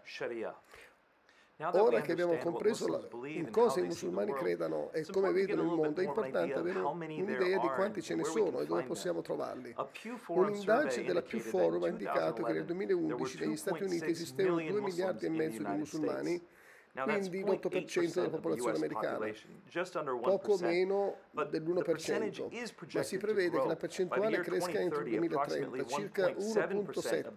Ora 1.72 2.00
che 2.00 2.12
abbiamo 2.12 2.36
compreso 2.38 2.88
la, 2.88 3.00
in 3.28 3.50
cosa 3.50 3.80
i 3.80 3.84
musulmani 3.84 4.32
credano 4.32 4.90
e 4.92 5.04
come 5.06 5.32
vedono 5.32 5.62
il 5.62 5.68
mondo, 5.68 6.00
è 6.00 6.04
importante 6.04 6.54
avere 6.54 6.78
un'idea 6.80 7.58
di 7.58 7.68
quanti 7.68 8.02
ce 8.02 8.14
ne 8.14 8.24
sono 8.24 8.60
e 8.60 8.66
dove 8.66 8.82
possiamo 8.82 9.20
trovarli. 9.22 9.74
Un'indagine 10.28 11.06
della 11.06 11.22
Pew 11.22 11.40
Forum 11.40 11.84
ha 11.84 11.88
indicato 11.88 12.42
che 12.42 12.52
nel 12.52 12.64
2011 12.64 13.38
negli 13.40 13.56
Stati 13.56 13.84
Uniti 13.84 14.10
esistevano 14.10 14.60
2 14.60 14.80
miliardi 14.80 15.26
e 15.26 15.28
mezzo 15.30 15.62
di 15.62 15.76
musulmani 15.76 16.42
quindi 16.92 17.40
l'8% 17.42 18.12
della 18.12 18.28
popolazione 18.28 18.76
americana, 18.76 19.26
poco 20.20 20.58
meno 20.60 21.16
dell'1%, 21.30 22.94
ma 22.94 23.02
si 23.02 23.16
prevede 23.16 23.60
che 23.60 23.66
la 23.66 23.76
percentuale 23.76 24.40
cresca 24.40 24.78
entro 24.78 25.00
il 25.00 25.08
2030, 25.08 25.84
circa 25.86 26.26
1.7 26.28 27.32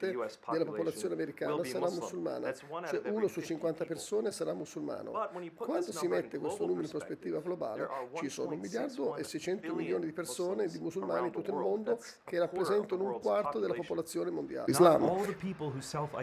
della 0.52 0.66
popolazione 0.66 1.14
americana 1.14 1.64
sarà 1.64 1.90
musulmana, 1.90 2.54
cioè 2.54 3.02
uno 3.06 3.28
su 3.28 3.40
50 3.40 3.86
persone 3.86 4.32
sarà 4.32 4.54
musulmano. 4.54 5.12
Quando 5.56 5.92
si 5.94 6.08
mette 6.08 6.38
questo 6.38 6.66
numero 6.66 6.84
in 6.84 6.90
prospettiva 6.90 7.40
globale, 7.40 7.88
ci 8.16 8.28
sono 8.28 8.52
un 8.52 8.60
miliardo 8.60 9.16
e 9.16 9.24
600 9.24 9.74
milioni 9.74 10.06
di 10.06 10.12
persone, 10.12 10.68
di 10.68 10.80
musulmani 10.80 11.28
in 11.28 11.32
tutto 11.32 11.52
il 11.52 11.58
mondo, 11.58 11.98
che 12.26 12.40
rappresentano 12.40 13.04
un 13.06 13.22
quarto 13.22 13.60
della 13.60 13.74
popolazione 13.74 14.32
mondiale. 14.32 14.70
Islam. 14.70 15.24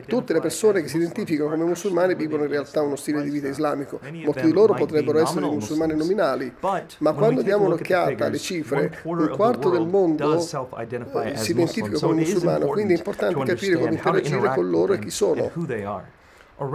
Tutte 0.07 0.33
le 0.35 0.41
persone 0.41 0.83
che 0.83 0.89
si 0.89 0.99
identificano 0.99 1.49
come 1.51 1.65
musulmani 1.65 2.15
vivono 2.15 2.45
in 2.45 2.51
realtà 2.51 2.83
uno 2.83 2.97
stile 2.97 3.21
di 3.23 3.31
vita 3.31 3.49
islamico. 3.49 3.99
Molti 4.25 4.43
di 4.43 4.53
loro 4.53 4.75
potrebbero 4.75 5.19
essere 5.21 5.47
musulmani 5.47 5.95
nominali, 5.97 6.53
ma 6.99 7.13
quando 7.13 7.43
diamo 7.43 7.67
un'occhiata 7.67 8.27
alle 8.27 8.39
cifre, 8.39 8.99
un 9.05 9.31
quarto 9.35 9.71
del 9.71 9.87
mondo 9.87 10.37
eh, 10.37 11.37
si 11.37 11.51
identifica 11.53 11.99
come 11.99 12.15
musulmano, 12.15 12.67
quindi 12.67 12.95
è 12.95 12.97
importante 12.97 13.45
capire 13.45 13.77
come 13.79 13.91
interagire 13.93 14.49
con 14.55 14.71
loro 14.71 14.93
e 14.95 14.99
chi 14.99 15.11
sono. 15.11 15.51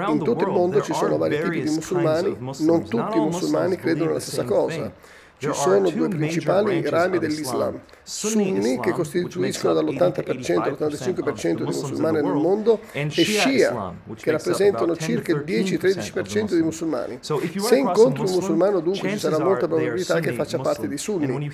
In 0.07 0.19
tutto 0.23 0.43
il 0.43 0.51
mondo 0.51 0.81
ci 0.81 0.93
sono 0.93 1.17
vari 1.17 1.39
tipi 1.41 1.61
di 1.61 1.69
musulmani, 1.69 2.37
non 2.59 2.87
tutti 2.87 3.17
i 3.17 3.21
musulmani 3.21 3.75
credono 3.77 4.13
la 4.13 4.19
stessa 4.19 4.43
cosa. 4.43 4.91
Ci 5.39 5.53
sono 5.53 5.91
due 5.91 6.07
principali 6.07 6.81
rami 6.89 7.19
dell'Islam, 7.19 7.79
sunni 8.01 8.79
che 8.79 8.89
costituiscono 8.89 9.75
dall'80% 9.75 10.61
all'85% 10.61 11.53
dei 11.57 11.63
musulmani 11.63 12.21
nel 12.21 12.33
mondo 12.33 12.79
e 12.91 13.07
Shia 13.11 13.93
che 14.15 14.31
rappresentano 14.31 14.95
circa 14.95 15.33
il 15.33 15.43
10-13% 15.45 16.49
dei 16.49 16.63
musulmani. 16.63 17.19
Se 17.21 17.77
incontri 17.77 18.23
un 18.23 18.31
musulmano 18.31 18.79
dunque 18.79 19.09
ci 19.11 19.19
sarà 19.19 19.37
molta 19.37 19.67
probabilità 19.67 20.19
che 20.19 20.33
faccia 20.33 20.57
parte 20.57 20.87
dei 20.87 20.97
sunni. 20.97 21.51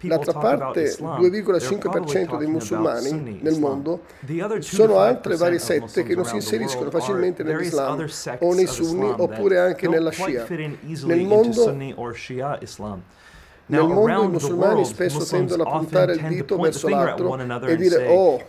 D'altra 0.00 0.32
parte 0.32 0.96
2,5% 0.96 2.38
dei 2.38 2.48
musulmani 2.48 3.40
nel 3.42 3.58
mondo 3.58 4.00
sono 4.60 4.98
altre 4.98 5.36
varie 5.36 5.58
sette 5.58 6.04
che 6.04 6.14
non 6.14 6.24
si 6.24 6.36
inseriscono 6.36 6.90
facilmente 6.90 7.42
nell'Islam 7.42 8.02
o 8.38 8.54
nei 8.54 8.66
sunni 8.66 9.12
oppure 9.14 9.58
anche 9.58 9.88
nella 9.88 10.10
Shia. 10.10 10.46
Nel 10.48 11.20
mondo 11.20 11.76
nel 13.68 13.84
mondo 13.84 14.22
i 14.22 14.28
musulmani 14.28 14.84
spesso 14.84 15.24
tendono 15.24 15.64
a 15.64 15.78
puntare 15.78 16.12
il 16.14 16.22
dito 16.28 16.56
verso 16.56 16.88
l'altro 16.88 17.36
e 17.66 17.76
dire 17.76 18.06
oh, 18.08 18.40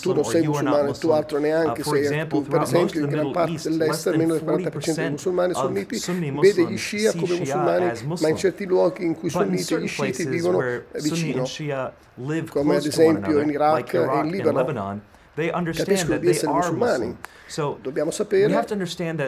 tu 0.00 0.12
non 0.12 0.24
sei 0.24 0.44
musulmano, 0.46 0.92
tu 0.92 1.08
altro 1.10 1.38
neanche 1.38 1.80
uh, 1.80 1.84
sei. 1.84 2.26
Tu, 2.26 2.42
per 2.42 2.60
esempio, 2.60 3.00
in 3.00 3.06
gran 3.06 3.30
parte 3.30 3.68
dell'est, 3.68 4.06
almeno 4.06 4.34
il 4.34 4.42
40% 4.44 4.94
dei 4.94 5.10
musulmani 5.10 5.54
sunniti 5.54 6.00
vede 6.40 6.66
gli 6.66 6.76
Shia 6.76 7.12
come 7.12 7.38
musulmani, 7.38 7.92
ma 8.20 8.28
in 8.28 8.36
certi 8.36 8.66
luoghi 8.66 9.04
in 9.04 9.14
cui 9.14 9.30
sunniti 9.30 9.74
e 9.74 9.80
gli 9.80 9.88
sciiti 9.88 10.26
vivono 10.26 10.62
vicino, 10.92 11.48
come 12.50 12.76
ad 12.76 12.84
esempio 12.84 13.40
in 13.40 13.48
Iraq 13.48 13.94
e 13.94 14.18
in 14.24 14.30
Libano. 14.30 15.12
Capiscono 15.72 16.18
di 16.18 16.28
essere 16.28 16.52
musulmani. 16.52 17.16
Dobbiamo 17.80 18.10
sapere 18.10 18.64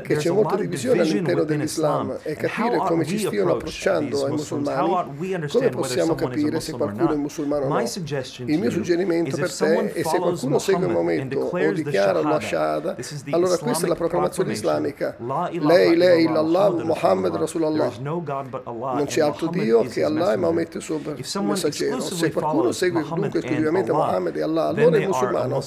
che 0.02 0.16
c'è 0.16 0.30
molta 0.30 0.56
divisione 0.56 1.02
all'interno 1.02 1.44
dell'Islam 1.44 2.18
e 2.22 2.34
capire 2.34 2.78
come 2.78 3.04
ci 3.04 3.18
stiano 3.18 3.52
approcciando 3.52 4.24
ai 4.24 4.30
musulmani, 4.30 5.48
come 5.48 5.68
possiamo 5.68 6.14
capire 6.14 6.60
se 6.60 6.72
qualcuno 6.72 7.12
è 7.12 7.16
musulmano 7.16 7.66
o 7.66 7.68
no. 7.68 7.80
Il 7.80 8.58
mio 8.58 8.70
suggerimento 8.70 9.36
per 9.36 9.54
te 9.54 9.92
è 9.92 10.02
se 10.02 10.18
qualcuno 10.18 10.58
segue 10.58 10.86
Maometto 10.86 11.38
o 11.38 11.72
dichiara 11.72 12.20
la 12.22 12.40
Shahada, 12.40 12.96
allora 13.30 13.58
questa 13.58 13.84
è 13.84 13.88
la 13.88 13.94
proclamazione 13.94 14.52
islamica. 14.52 15.16
Lei, 15.50 15.96
lei, 15.96 16.24
l'Allah, 16.24 16.70
Muhammad, 16.70 17.34
Rasulallah. 17.36 17.92
Non 17.98 19.04
c'è 19.06 19.20
altro 19.20 19.48
Dio 19.48 19.82
che 19.82 20.02
Allah 20.02 20.32
e 20.32 20.36
Maometto 20.36 20.78
il 20.78 20.82
suo 20.82 21.42
messaggero. 21.42 22.00
Se 22.00 22.32
qualcuno 22.32 22.72
segue 22.72 23.02
dunque 23.02 23.38
esclusivamente 23.40 23.92
Muhammad 23.92 24.36
e 24.36 24.42
Allah, 24.42 24.66
allora 24.68 24.96
è 24.96 25.06
musulmano. 25.06 25.62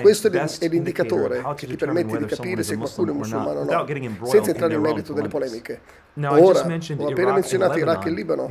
Questo 0.00 0.28
è 0.28 0.68
l'indicatore 0.68 1.44
che 1.54 1.66
ti 1.66 1.76
permette 1.76 2.18
di 2.18 2.24
capire 2.24 2.62
se 2.64 2.76
qualcuno 2.76 3.12
è 3.12 3.14
musulmano 3.14 3.60
o 3.60 3.64
no, 3.64 3.86
senza 4.26 4.50
entrare 4.50 4.72
nel 4.72 4.80
merito 4.80 5.12
delle 5.12 5.28
polemiche. 5.28 5.80
Ora, 6.14 6.60
ho 6.60 7.08
appena 7.08 7.32
menzionato 7.32 7.78
Iraq 7.78 8.06
e 8.06 8.10
Libano. 8.10 8.50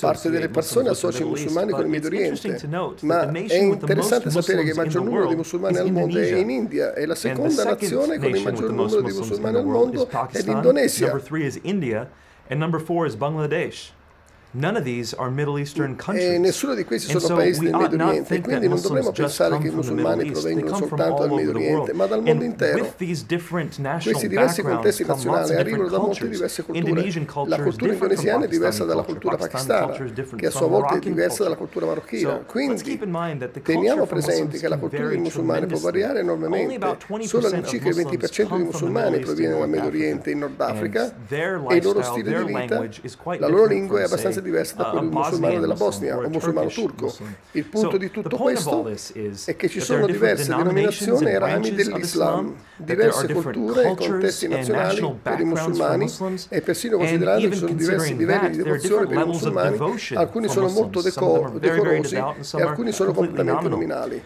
Parte 0.00 0.30
delle 0.30 0.48
persone 0.48 0.88
associano 0.90 1.26
i 1.26 1.30
musulmani 1.30 1.72
con 1.72 1.80
il 1.82 1.88
Medio 1.88 2.08
Oriente, 2.08 2.68
ma 3.02 3.30
è 3.30 3.56
interessante 3.56 4.30
sapere 4.30 4.62
che 4.62 4.70
il 4.70 4.76
maggior 4.76 5.02
numero 5.02 5.26
di 5.26 5.34
musulmani 5.34 5.78
al 5.78 5.90
mondo 5.90 6.18
è 6.18 6.36
in 6.36 6.50
India 6.50 6.94
e 6.94 7.06
la 7.06 7.14
seconda 7.14 7.64
nazione 7.64 8.18
con 8.18 8.28
il 8.30 8.42
maggior 8.42 8.70
numero 8.70 9.00
di 9.02 9.12
musulmani 9.12 9.56
al 9.56 9.64
mondo 9.66 10.08
è 10.30 10.42
l'Indonesia. 10.42 11.20
And 12.48 12.58
number 12.58 12.80
four 12.80 13.06
is 13.06 13.14
Bangladesh. 13.14 13.92
E 14.52 16.38
nessuno 16.38 16.74
di 16.74 16.84
questi 16.84 17.16
sono 17.16 17.36
paesi 17.36 17.60
del 17.60 17.72
Medio 17.72 18.04
Oriente, 18.04 18.40
quindi 18.40 18.66
non 18.66 18.80
dovremmo 18.80 19.12
pensare 19.12 19.58
che 19.58 19.68
i 19.68 19.70
musulmani 19.70 20.28
provengono 20.32 20.76
soltanto 20.76 21.20
dal 21.20 21.30
Medio 21.30 21.50
Oriente, 21.50 21.92
ma 21.92 22.06
dal 22.06 22.20
mondo 22.20 22.42
intero. 22.42 22.92
Questi 22.96 24.26
diversi 24.26 24.62
contesti 24.62 25.04
nazionali 25.06 25.54
arrivano 25.54 25.88
da 25.88 25.98
molte 25.98 26.28
diverse 26.28 26.64
culture. 26.64 27.12
La 27.46 27.60
cultura 27.62 27.92
indonesiana 27.92 28.46
è 28.46 28.48
diversa 28.48 28.84
dalla 28.84 29.02
cultura 29.02 29.36
pakistana, 29.36 29.92
che 30.34 30.46
a 30.46 30.50
sua 30.50 30.66
volta 30.66 30.96
è 30.96 30.98
diversa 30.98 31.44
dalla 31.44 31.54
cultura 31.54 31.86
marocchina. 31.86 32.42
Quindi 32.44 32.98
teniamo 33.62 34.04
presente 34.06 34.58
che 34.58 34.66
la 34.66 34.78
cultura 34.78 35.06
dei 35.06 35.18
musulmani 35.18 35.66
può 35.66 35.78
variare 35.78 36.20
enormemente. 36.20 36.96
Solo 37.20 37.46
all'incirca 37.46 37.88
il 37.88 37.94
20% 37.94 38.56
dei 38.56 38.64
musulmani 38.64 39.20
proviene 39.20 39.56
dal 39.56 39.68
Medio 39.68 39.86
Oriente 39.86 40.32
in 40.32 40.38
Nord 40.40 40.60
Africa 40.60 41.14
e 41.28 41.76
il 41.76 41.84
loro 41.84 42.02
stile 42.02 42.44
di 42.44 42.52
vita, 42.52 42.84
la 43.38 43.46
loro 43.46 43.66
lingua 43.66 44.00
è 44.00 44.02
abbastanza 44.04 44.38
abbastanza 44.40 44.42
diversa 44.42 44.74
da 44.76 44.84
quello 44.90 45.10
musulmano 45.10 45.60
della 45.60 45.74
Bosnia 45.74 46.16
o 46.16 46.28
musulmano 46.28 46.68
turco. 46.68 47.14
Il 47.52 47.64
punto 47.66 47.96
di 47.96 48.10
tutto 48.10 48.36
questo 48.36 48.90
è 49.44 49.56
che 49.56 49.68
ci 49.68 49.80
sono 49.80 50.06
diverse 50.06 50.54
denominazioni 50.54 51.30
e 51.30 51.38
rami 51.38 51.74
dell'Islam, 51.74 52.54
diverse 52.76 53.32
culture 53.32 53.90
e 53.90 53.94
contesti 53.94 54.48
nazionali 54.48 55.14
per 55.22 55.40
i 55.40 55.44
musulmani 55.44 56.10
e 56.48 56.60
persino 56.62 56.96
considerando 56.96 57.48
che 57.48 57.52
ci 57.52 57.58
sono 57.58 57.72
diversi 57.72 58.16
livelli 58.16 58.50
di 58.50 58.56
devozione 58.62 59.06
per 59.06 59.18
i 59.18 59.26
musulmani, 59.26 59.78
alcuni 60.14 60.48
sono 60.48 60.68
molto 60.68 61.00
decorosi 61.02 62.16
e 62.16 62.62
alcuni 62.62 62.92
sono 62.92 63.12
completamente 63.12 63.68
nominali. 63.68 64.22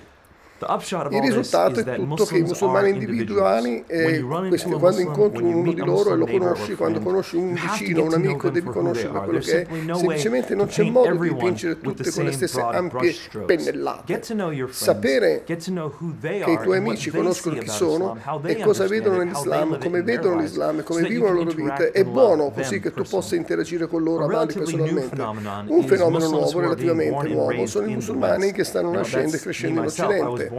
Il 1.11 1.21
risultato 1.21 1.81
è 1.81 1.97
tutto 1.97 2.25
che 2.25 2.39
i 2.39 2.43
musulmani 2.43 2.91
individuali, 2.91 3.85
eh, 3.87 4.25
questi, 4.49 4.71
quando 4.71 5.01
incontri 5.01 5.43
uno 5.43 5.73
di 5.73 5.85
loro 5.85 6.13
e 6.13 6.17
lo 6.17 6.27
conosci, 6.27 6.75
quando 6.75 7.01
conosci 7.01 7.37
un 7.37 7.55
vicino, 7.55 8.05
un 8.05 8.15
amico, 8.15 8.51
devi 8.51 8.69
conoscerlo 8.69 9.23
quello 9.23 9.39
che 9.39 9.63
è, 9.63 9.67
semplicemente 9.95 10.55
non 10.55 10.67
c'è 10.67 10.83
modo 10.85 11.15
di 11.17 11.29
dipingere 11.29 11.81
tutte 11.81 12.11
con 12.11 12.25
le 12.25 12.33
stesse 12.33 12.61
ampie 12.61 13.15
pennellate. 13.45 14.23
Sapere 14.71 15.43
che 15.45 15.55
i 15.55 16.59
tuoi 16.63 16.79
amici 16.79 17.11
conoscono 17.11 17.57
chi 17.57 17.69
sono 17.69 18.17
e 18.45 18.59
cosa 18.61 18.87
vedono 18.87 19.19
nell'Islam, 19.19 19.79
come 19.79 20.03
vedono 20.03 20.41
l'Islam, 20.41 20.83
come 20.83 21.03
vivono 21.03 21.35
la 21.35 21.43
loro 21.43 21.53
vita, 21.53 21.91
è 21.91 22.05
buono 22.05 22.51
così 22.51 22.81
che 22.81 22.93
tu 22.93 23.03
possa 23.03 23.35
interagire 23.37 23.87
con 23.87 24.03
loro 24.03 24.25
amandoli 24.25 24.55
personalmente. 24.55 25.21
Un 25.67 25.85
fenomeno 25.87 26.29
nuovo, 26.29 26.61
relativamente 26.61 27.29
nuovo, 27.29 27.67
sono 27.67 27.87
i 27.87 27.95
musulmani 27.95 28.53
che 28.53 28.65
stanno 28.65 28.93
nascendo 28.93 29.37
e 29.37 29.41
crescendo 29.41 29.81
in 29.81 29.87
Occidente. 29.87 30.51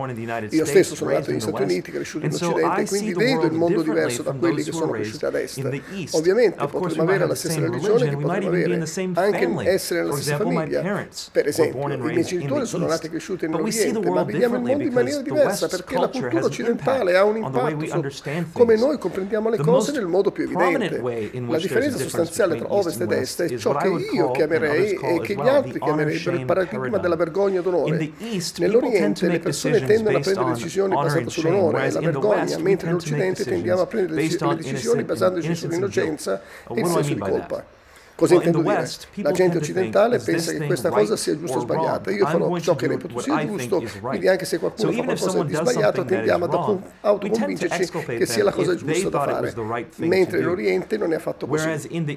Io 0.49 0.65
stesso 0.65 0.95
sono 0.95 1.11
nato 1.11 1.31
negli 1.31 1.39
Stati 1.39 1.61
Uniti, 1.61 1.91
cresciuto 1.91 2.25
in 2.25 2.33
Occidente, 2.33 2.85
quindi 2.85 3.13
vedo 3.13 3.45
il 3.45 3.53
mondo 3.53 3.81
diverso 3.81 4.23
da 4.23 4.31
quelli 4.33 4.63
che 4.63 4.71
sono 4.71 4.91
cresciuti 4.91 5.25
ad 5.25 5.35
Est. 5.35 5.83
Ovviamente 6.11 6.65
potremmo 6.67 7.03
avere 7.03 7.27
la 7.27 7.35
stessa 7.35 7.59
religione 7.59 8.09
che 8.09 8.17
potremmo 8.17 8.47
avere, 8.47 8.83
anche 9.13 9.69
essere 9.69 10.01
nella 10.01 10.15
stessa 10.15 10.37
famiglia. 10.37 11.07
Per 11.31 11.47
esempio, 11.47 11.93
i 11.93 11.97
miei 11.97 12.23
genitori 12.23 12.65
sono 12.65 12.87
nati 12.87 13.07
e 13.07 13.09
cresciuti 13.09 13.47
nell'Oriente, 13.47 14.09
ma 14.09 14.23
vediamo 14.23 14.55
il 14.55 14.61
mondo 14.61 14.83
in 14.83 14.93
maniera 14.93 15.21
diversa 15.21 15.67
perché 15.67 15.97
la 15.97 16.07
cultura 16.07 16.45
occidentale 16.45 17.15
ha 17.15 17.23
un 17.23 17.37
impatto 17.37 18.09
su 18.09 18.21
come 18.51 18.75
noi 18.75 18.97
comprendiamo 18.97 19.49
le 19.49 19.57
cose 19.57 19.91
nel 19.91 20.07
modo 20.07 20.31
più 20.31 20.43
evidente. 20.43 21.01
La 21.47 21.57
differenza 21.57 21.97
sostanziale 21.97 22.57
tra 22.57 22.73
Ovest 22.73 23.01
ed 23.01 23.11
Est 23.11 23.41
è 23.43 23.57
ciò 23.57 23.75
che 23.75 23.87
io 23.87 24.31
chiamerei 24.31 24.93
e 24.93 25.19
che 25.21 25.35
gli 25.35 25.47
altri 25.47 25.79
chiamerebbero 25.79 26.37
il 26.37 26.45
paradigma 26.45 26.97
della 26.97 27.15
vergogna 27.15 27.61
d'onore. 27.61 28.11
Nell'Oriente 28.57 29.27
le 29.27 29.39
persone 29.39 29.74
persone 29.79 29.93
tendono 29.93 30.17
a 30.17 30.21
prendere 30.21 30.53
decisioni 30.53 30.95
basate 30.95 31.29
sull'onore 31.29 31.85
e 31.85 31.91
la 31.91 31.99
vergogna, 31.99 32.57
mentre 32.57 32.89
in 32.89 32.95
Occidente 32.95 33.43
tendiamo 33.43 33.81
a 33.81 33.85
prendere 33.85 34.21
le 34.21 34.55
decisioni 34.55 35.03
basandoci 35.03 35.55
sull'innocenza 35.55 36.41
e 36.69 36.79
il 36.79 36.85
senso 36.85 37.13
di 37.13 37.19
colpa. 37.19 37.74
Cosa 38.15 38.35
intendo 38.35 38.61
dire? 38.61 38.87
La 39.15 39.31
gente 39.31 39.57
occidentale 39.57 40.19
pensa 40.19 40.53
che 40.53 40.65
questa 40.65 40.89
cosa 40.89 41.17
sia 41.17 41.37
giusta 41.37 41.57
o 41.57 41.59
sbagliata. 41.59 42.11
Io 42.11 42.25
farò 42.25 42.57
ciò 42.59 42.75
che 42.75 42.87
reputo 42.87 43.19
sia 43.19 43.45
giusto, 43.45 43.83
quindi 44.01 44.29
anche 44.29 44.45
se 44.45 44.57
qualcuno 44.57 44.91
fa 44.93 45.03
qualcosa 45.03 45.43
di 45.43 45.53
sbagliato 45.53 46.05
tendiamo 46.05 46.45
ad 46.45 46.79
autoconvincerci 47.01 47.91
che 48.05 48.25
sia 48.25 48.45
la 48.45 48.53
cosa 48.53 48.73
giusta 48.75 49.09
da 49.09 49.23
fare, 49.23 49.53
mentre 49.97 50.39
l'Oriente 50.39 50.97
non 50.97 51.11
è 51.11 51.15
affatto 51.15 51.45
così. 51.45 51.67
Non 51.67 52.07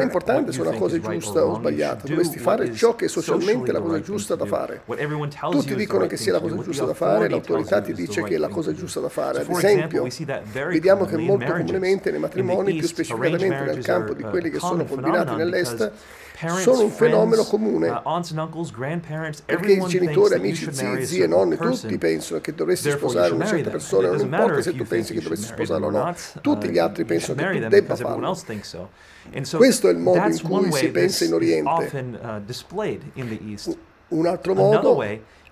è 0.00 0.02
importante 0.02 0.52
se 0.52 0.60
una 0.60 0.72
cosa 0.72 0.96
è 0.96 1.00
giusta 1.00 1.46
o 1.46 1.54
sbagliata, 1.54 2.06
dovresti 2.06 2.38
fare 2.38 2.70
ciò 2.74 2.94
che 2.94 3.06
è 3.06 3.08
socialmente 3.08 3.72
la 3.72 3.80
cosa 3.80 4.00
giusta 4.00 4.34
da 4.34 4.44
fare. 4.44 4.82
Tutti 5.50 5.74
dicono 5.74 6.06
che 6.06 6.18
sia 6.18 6.32
la 6.32 6.40
cosa 6.40 6.58
giusta 6.58 6.84
da 6.84 6.92
fare, 6.94 7.30
l'autorità 7.30 7.80
ti 7.80 7.94
dice 7.94 8.22
che 8.24 8.34
è 8.34 8.38
la 8.38 8.48
cosa 8.48 8.74
giusta 8.74 9.00
da 9.00 9.08
fare. 9.08 9.40
Ad 9.40 9.48
esempio, 9.48 10.06
vediamo 10.68 11.06
che 11.06 11.16
molto 11.16 11.50
comunemente 11.50 12.10
nei 12.10 12.20
matrimoni 12.20 12.74
più 12.74 12.86
specificamente 12.86 13.20
specificatamente 13.22 13.74
nel 13.74 13.84
campo 13.84 14.14
di 14.14 14.22
quelli 14.22 14.50
che 14.50 14.58
sono 14.58 14.84
combinati 14.84 15.34
nell'est, 15.34 15.92
sono 16.60 16.82
un 16.82 16.90
fenomeno 16.90 17.44
comune. 17.44 17.88
Uh, 17.88 18.20
Perché 19.44 19.72
i 19.72 19.84
genitori, 19.86 20.34
amici, 20.34 20.72
zii, 20.72 21.04
zie, 21.04 21.26
nonni, 21.26 21.56
tutti 21.56 21.98
pensano 21.98 22.40
che 22.40 22.54
dovresti 22.54 22.90
sposare 22.90 23.32
una 23.32 23.46
certa 23.46 23.70
persona, 23.70 24.08
non 24.10 24.20
importa 24.20 24.62
se 24.62 24.74
tu 24.74 24.84
pensi 24.84 25.14
che 25.14 25.20
dovresti 25.20 25.46
sposarla 25.46 25.86
o 25.86 25.90
no, 25.90 26.14
tutti 26.40 26.68
gli 26.68 26.78
altri 26.78 27.04
pensano 27.04 27.42
che 27.42 27.60
tu 27.60 27.68
debba 27.68 27.96
farlo. 27.96 28.36
Questo 29.56 29.88
è 29.88 29.92
il 29.92 29.98
modo 29.98 30.26
in 30.26 30.40
cui 30.42 30.72
si 30.72 30.88
pensa 30.90 31.24
in 31.24 31.34
Oriente. 31.34 32.04
Uh, 33.64 33.76
un 34.08 34.26
altro 34.26 34.54
modo 34.54 35.02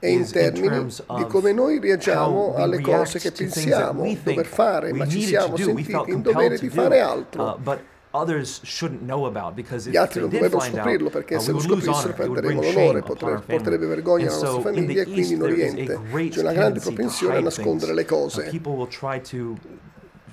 è 0.01 0.07
in 0.07 0.29
termini 0.31 0.87
di 0.87 1.27
come 1.29 1.53
noi 1.53 1.79
reagiamo 1.79 2.55
alle 2.55 2.81
cose 2.81 3.19
che 3.19 3.31
pensiamo 3.33 4.03
dover 4.23 4.47
fare, 4.47 4.93
ma 4.95 5.07
ci 5.07 5.21
siamo 5.21 5.57
sentiti 5.57 5.93
in 6.07 6.23
dovere 6.23 6.59
di 6.59 6.71
fare 6.71 7.01
altro. 7.01 7.59
Uh, 7.63 7.77
Gli 8.13 9.97
altri 9.97 10.21
non 10.21 10.31
dovrebbero 10.31 10.59
scoprirlo 10.59 11.11
perché 11.11 11.37
uh, 11.37 11.39
se 11.39 11.53
lo 11.53 11.61
scoprissero 11.61 12.13
perderemo 12.15 12.61
l'onore, 12.61 13.03
porterebbe 13.03 13.87
vergogna 13.87 14.27
alla 14.27 14.41
nostra 14.41 14.61
famiglia 14.63 15.03
e 15.03 15.05
quindi 15.05 15.35
in 15.35 15.43
Oriente 15.43 16.01
c'è 16.31 16.41
una 16.41 16.53
grande 16.53 16.81
propensione 16.81 17.37
a 17.37 17.41
nascondere 17.41 17.95
le 17.95 18.05
cose. 18.05 18.51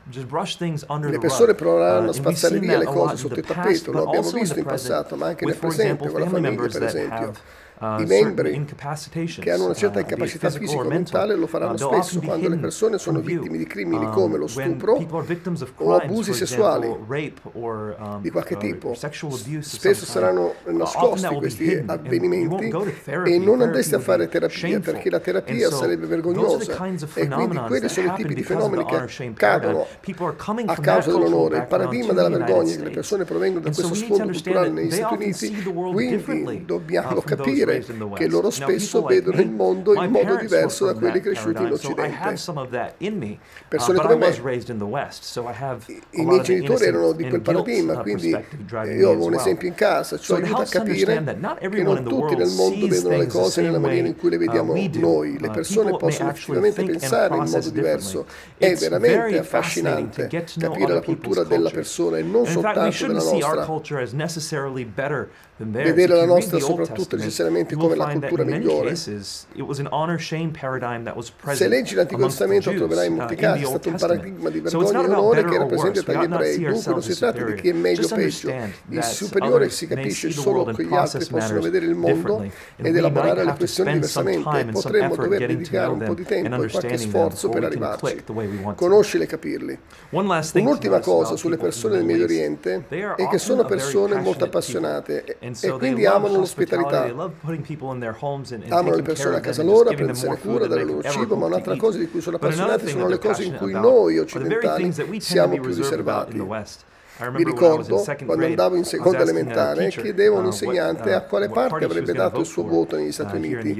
Le 0.09 1.19
persone 1.19 1.53
proveranno 1.53 2.09
a 2.09 2.13
spazzare 2.13 2.59
via 2.59 2.77
le 2.77 2.85
cose 2.85 3.17
sotto 3.17 3.37
il 3.39 3.45
tappeto, 3.45 3.91
lo 3.91 4.07
abbiamo 4.07 4.31
visto 4.31 4.57
in 4.57 4.65
passato, 4.65 5.17
ma 5.17 5.27
anche 5.27 5.45
nel 5.45 5.57
presente 5.57 6.07
con 6.07 6.21
la 6.21 6.29
famiglia, 6.29 6.67
per 6.67 6.83
esempio. 6.83 7.33
Uh, 7.79 8.01
I 8.01 8.05
membri 8.05 8.65
che 9.39 9.51
hanno 9.51 9.65
una 9.65 9.75
certa 9.75 9.99
uh, 9.99 10.01
incapacità 10.01 10.49
fisica 10.49 10.81
o 10.81 10.85
mentale 10.85 11.35
lo 11.35 11.45
faranno 11.45 11.77
spesso 11.77 12.19
quando 12.21 12.49
le 12.49 12.57
persone 12.57 12.97
sono 12.97 13.19
vittime 13.19 13.55
di 13.55 13.67
crimini 13.67 14.05
um, 14.05 14.11
come 14.13 14.37
lo 14.37 14.47
stupro 14.47 15.05
o 15.75 15.95
abusi 15.95 16.33
sessuali 16.33 16.87
um, 16.87 18.21
di 18.21 18.31
qualche 18.31 18.55
uh, 18.55 18.57
tipo. 18.57 18.95
Spesso 18.95 20.05
saranno 20.05 20.55
nascosti 20.65 21.35
questi 21.35 21.83
avvenimenti 21.85 22.73
e 23.25 23.37
non 23.37 23.61
andreste 23.61 23.97
a 23.97 23.99
fare 23.99 24.27
terapia 24.27 24.79
perché 24.79 25.11
la 25.11 25.19
terapia 25.19 25.69
sarebbe 25.69 26.07
vergognosa. 26.07 26.83
e 27.13 27.27
quindi 27.27 27.57
quelli 27.59 27.89
sono 27.89 28.07
i 28.07 28.15
tipi 28.15 28.33
di 28.33 28.41
fenomeni 28.41 28.85
che 28.85 28.95
accadono 28.95 29.85
a 30.65 30.75
causa 30.77 31.11
dell'onore, 31.11 31.57
il 31.57 31.67
paradigma 31.67 32.13
della 32.13 32.29
vergogna 32.29 32.75
che 32.75 32.83
le 32.83 32.89
persone 32.89 33.23
provengono 33.23 33.65
da 33.65 33.71
questo 33.71 33.93
sfondo 33.93 34.31
culturale 34.31 34.69
negli 34.69 34.89
Stati 34.89 35.13
Uniti, 35.13 35.61
quindi 35.61 36.65
dobbiamo 36.65 37.21
capire 37.21 37.65
dire 37.67 37.85
che 38.13 38.27
loro 38.27 38.49
spesso 38.49 39.03
vedono 39.03 39.39
il 39.41 39.49
mondo 39.49 39.93
in 39.93 40.11
modo 40.11 40.35
diverso 40.35 40.85
da 40.85 40.93
quelli 40.93 41.19
cresciuti 41.19 41.63
in 41.63 41.71
Occidente. 41.71 42.35
Persone 43.67 43.99
come 43.99 44.15
me, 44.15 44.29
i 46.11 46.25
miei 46.25 46.41
genitori 46.41 46.85
erano 46.85 47.11
di 47.11 47.27
quel 47.27 47.41
paradigma, 47.41 47.97
quindi 47.97 48.29
io 48.29 49.09
ho 49.09 49.25
un 49.25 49.33
esempio 49.33 49.67
in 49.67 49.73
casa, 49.75 50.17
ciò 50.17 50.35
aiuta 50.35 50.61
a 50.61 50.65
capire 50.65 51.23
che 51.59 51.83
non 51.83 52.03
tutti 52.03 52.35
nel 52.35 52.49
mondo 52.49 52.87
vedono 52.87 53.17
le 53.17 53.27
cose 53.27 53.61
nella 53.61 53.79
maniera 53.79 54.07
in 54.07 54.15
cui 54.15 54.29
le 54.29 54.37
vediamo 54.37 54.73
noi. 54.73 55.37
Le 55.39 55.49
persone 55.49 55.95
possono 55.97 56.29
effettivamente 56.29 56.83
pensare 56.83 57.35
in 57.35 57.43
modo 57.43 57.69
diverso. 57.69 58.25
È 58.57 58.73
veramente 58.75 59.37
affascinante 59.39 60.27
capire 60.59 60.93
la 60.93 61.01
cultura 61.01 61.43
della 61.43 61.69
persona 61.69 62.17
e 62.17 62.23
non 62.23 62.45
soltanto 62.45 63.05
della 63.05 63.21
nostra. 63.23 63.65
vedere 65.59 66.15
la 66.15 66.25
nostra 66.25 66.59
soprattutto 66.59 67.15
necessariamente 67.15 67.56
come 67.75 67.95
la 67.95 68.07
cultura 68.07 68.43
migliore. 68.43 68.95
Se 68.95 69.19
leggi 71.67 71.95
l'Antico 71.95 72.23
Testamento 72.23 72.73
troverai 72.73 73.07
in 73.07 73.15
molti 73.15 73.33
uh, 73.33 73.37
casi 73.37 73.63
è 73.63 73.65
stato 73.65 73.89
un 73.89 73.95
paradigma 73.95 74.49
di 74.49 74.59
vergogna 74.59 75.01
e 75.01 75.05
onore 75.05 75.45
che 75.45 75.55
era 75.55 75.65
presente 75.65 76.03
tra 76.03 76.19
gli 76.19 76.23
ebrei, 76.23 76.59
dunque 76.59 76.91
non 76.91 77.01
si 77.01 77.17
tratta 77.17 77.43
di 77.43 77.53
chi 77.55 77.69
è 77.69 77.73
meglio 77.73 78.05
o 78.05 78.15
peggio, 78.15 78.53
il 78.89 79.03
superiore 79.03 79.69
si 79.69 79.87
capisce 79.87 80.31
solo 80.31 80.65
che 80.65 80.85
gli 80.85 80.93
altri 80.93 81.25
possono 81.25 81.61
vedere 81.61 81.85
il 81.85 81.95
mondo 81.95 82.45
ed 82.75 82.95
elaborare 82.95 83.43
le 83.43 83.55
questioni 83.55 83.93
diversamente. 83.93 84.65
potremmo 84.71 85.15
dover 85.15 85.47
dedicare 85.47 85.91
un 85.91 86.03
po' 86.03 86.13
di 86.13 86.23
tempo 86.23 86.63
e 86.63 86.69
qualche 86.69 86.97
sforzo 86.97 87.49
per 87.49 87.63
arrivarci, 87.63 88.23
conoscili 88.75 89.23
e 89.23 89.27
capirli. 89.27 89.79
Un'ultima 90.09 90.99
cosa 90.99 91.35
sulle 91.35 91.57
persone 91.57 91.97
del 91.97 92.05
Medio 92.05 92.23
Oriente 92.23 92.85
è 92.87 93.27
che 93.27 93.37
sono 93.37 93.65
persone 93.65 94.19
molto 94.19 94.45
appassionate 94.45 95.37
e 95.39 95.69
quindi 95.71 96.05
amano 96.05 96.37
l'ospitalità. 96.37 97.31
Amano 98.69 98.95
le 98.95 99.01
persone 99.01 99.35
a 99.37 99.39
casa 99.39 99.63
loro, 99.63 99.89
prendersene 99.89 100.37
cura, 100.37 100.67
dare 100.67 100.83
loro 100.83 101.01
cibo, 101.09 101.35
ma 101.35 101.45
un'altra 101.47 101.75
cosa 101.77 101.97
di 101.97 102.09
cui 102.09 102.21
sono 102.21 102.35
appassionati 102.37 102.87
sono 102.87 103.07
le 103.07 103.19
cose 103.19 103.43
in 103.43 103.55
cui 103.55 103.71
noi 103.73 104.17
occidentali 104.19 104.91
siamo 105.19 105.53
più 105.59 105.73
riservati. 105.73 106.37
Mi 107.31 107.43
ricordo, 107.43 108.03
quando 108.25 108.45
andavo 108.45 108.75
in 108.75 108.83
seconda 108.83 109.21
elementare, 109.21 109.89
chiedevo 109.89 110.35
a 110.35 110.39
un 110.39 110.45
uh, 110.45 110.47
insegnante 110.49 111.13
a 111.13 111.17
uh, 111.17 111.27
quale 111.27 111.49
parte 111.49 111.85
avrebbe 111.85 112.13
dato 112.13 112.41
il 112.41 112.45
suo 112.45 112.63
voto 112.63 112.95
negli 112.95 113.11
Stati 113.11 113.35
uh, 113.35 113.39
Uniti. 113.39 113.79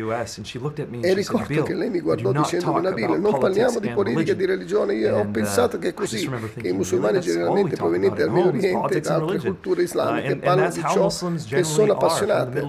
E 1.02 1.14
ricordo 1.14 1.62
che 1.62 1.76
lei 1.76 1.92
mi 1.92 2.00
guardò 2.00 2.32
dicendomi, 2.32 2.82
Nabil, 2.82 3.20
non 3.20 3.38
parliamo 3.38 3.78
di 3.80 3.90
politica 3.90 4.32
e 4.32 4.36
di 4.36 4.46
religione. 4.46 4.96
Io 4.96 5.18
ho 5.18 5.28
pensato 5.28 5.78
che 5.78 5.90
è 5.90 5.94
così, 5.94 6.28
che 6.58 6.70
i 6.70 6.74
musulmani 6.74 7.20
generalmente 7.20 7.76
provenienti 7.76 8.20
dal 8.20 8.32
Medio 8.32 8.50
Oriente 8.50 8.98
e 8.98 9.02
da 9.02 9.16
altre 9.16 9.40
culture 9.40 9.84
islamiche 9.84 10.38
parlano 10.38 10.72
di 10.72 10.84
ciò 10.90 11.08
che 11.48 11.64
sono 11.64 11.94
appassionate. 11.94 12.62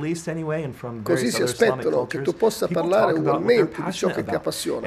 Così 1.02 1.30
si 1.30 1.42
aspettano 1.42 2.06
che 2.06 2.20
tu 2.20 2.34
possa 2.36 2.68
parlare 2.68 3.14
ugualmente 3.14 3.82
di 3.82 3.92
ciò 3.92 4.10
che 4.10 4.22
ti 4.22 4.34
appassiona. 4.34 4.86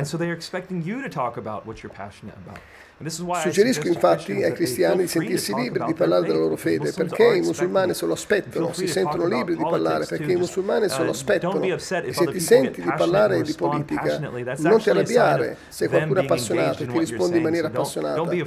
Suggerisco 3.09 3.87
infatti 3.87 4.43
ai 4.43 4.53
cristiani 4.53 5.01
di 5.01 5.07
sentirsi 5.07 5.53
liberi 5.53 5.85
di 5.85 5.93
parlare 5.93 6.27
della 6.27 6.39
loro 6.39 6.55
fede, 6.55 6.91
perché 6.91 7.35
i 7.35 7.41
musulmani 7.41 7.93
se 7.93 8.05
lo 8.05 8.13
aspettano, 8.13 8.73
si 8.73 8.87
sentono 8.87 9.25
liberi 9.25 9.57
di 9.57 9.63
parlare, 9.63 10.05
perché 10.05 10.31
i 10.31 10.35
musulmani 10.35 10.89
se 10.89 11.03
lo 11.03 11.11
aspettano. 11.11 11.61
E 11.61 11.79
se 11.79 12.25
ti 12.31 12.39
senti 12.39 12.81
di 12.81 12.93
parlare 12.95 13.41
di 13.41 13.53
politica, 13.53 14.19
non 14.57 14.81
ti 14.81 14.89
arrabbiare 14.89 15.57
se 15.67 15.87
qualcuno 15.87 16.19
è 16.19 16.23
appassionato 16.23 16.83
e 16.83 16.87
ti 16.87 16.99
risponde 16.99 17.37
in 17.37 17.43
maniera 17.43 17.67
appassionata. 17.67 18.21
Uh. 18.21 18.43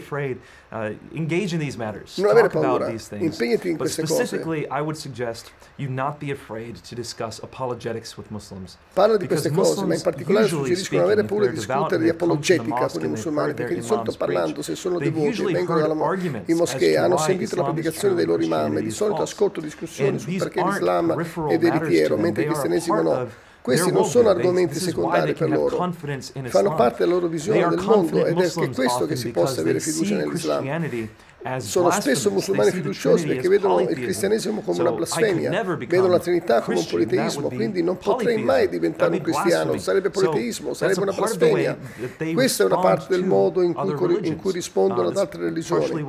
Non 2.16 2.30
avere 2.30 2.48
paura, 2.48 2.92
impegnati 3.18 3.70
in 3.70 3.76
queste 3.76 4.02
cose. 4.02 4.44
Parla 8.92 9.16
di 9.16 9.26
queste 9.26 9.50
cose, 9.50 9.84
ma 9.84 9.94
in 9.94 10.00
particolare 10.02 10.46
suggerisco 10.48 10.94
non 10.96 11.04
avere 11.04 11.24
paura 11.24 11.46
di 11.46 11.54
discutere 11.54 12.02
di 12.02 12.08
apologetica 12.08 12.88
con 12.88 13.04
i 13.04 13.08
musulmani, 13.08 13.54
perché 13.54 13.74
di 13.74 13.82
solito 13.82 14.10
parlando, 14.44 14.62
se 14.62 14.74
sono 14.74 14.98
devoti 14.98 15.42
e 15.42 15.52
vengono 15.52 15.80
dalla 15.80 16.42
in 16.44 16.56
moschea, 16.56 17.04
hanno 17.04 17.16
sentito 17.16 17.56
la 17.56 17.64
predicazione 17.64 18.14
dei 18.14 18.26
loro 18.26 18.42
imam 18.42 18.76
e 18.76 18.82
di 18.82 18.90
solito 18.90 19.22
ascolto 19.22 19.60
discussioni 19.60 20.18
su 20.18 20.34
perché 20.36 20.62
l'Islam 20.62 21.18
è 21.48 21.58
veritiero, 21.58 22.16
mentre 22.16 22.42
il 22.42 22.48
cristianesimo 22.48 23.02
no. 23.02 23.28
Questi 23.64 23.90
non 23.90 24.04
sono 24.04 24.28
argomenti 24.28 24.78
secondari 24.78 25.32
per 25.32 25.48
loro, 25.48 25.90
fanno 26.48 26.74
parte 26.74 26.98
della 26.98 27.14
loro 27.14 27.28
visione 27.28 27.66
del 27.66 27.80
mondo 27.80 28.26
ed 28.26 28.38
è 28.38 28.50
che 28.50 28.68
questo 28.70 29.06
che 29.06 29.16
si 29.16 29.30
possa 29.30 29.62
avere 29.62 29.80
fiducia 29.80 30.16
nell'Islam. 30.16 31.08
Sono 31.58 31.90
spesso 31.90 32.30
musulmani 32.30 32.70
fiduciosi 32.70 33.26
perché 33.26 33.48
vedono 33.48 33.78
il 33.80 33.94
cristianesimo 33.94 34.62
come 34.62 34.80
una 34.80 34.92
blasfemia, 34.92 35.62
vedono 35.76 36.08
la 36.08 36.18
Trinità 36.18 36.62
come 36.62 36.78
un 36.78 36.86
politeismo, 36.86 37.48
quindi 37.48 37.82
non 37.82 37.98
potrei 37.98 38.42
mai 38.42 38.66
diventare 38.68 39.16
un 39.16 39.20
cristiano, 39.20 39.76
sarebbe 39.76 40.08
politeismo, 40.08 40.72
sarebbe 40.72 41.00
una 41.00 41.12
blasfemia. 41.12 41.76
Questa 42.32 42.62
è 42.62 42.66
una 42.66 42.78
parte 42.78 43.14
del 43.14 43.24
modo 43.24 43.60
in 43.60 43.74
cui, 43.74 44.26
in 44.26 44.36
cui 44.36 44.52
rispondono 44.52 45.08
ad 45.08 45.18
altre 45.18 45.42
religioni, 45.42 46.00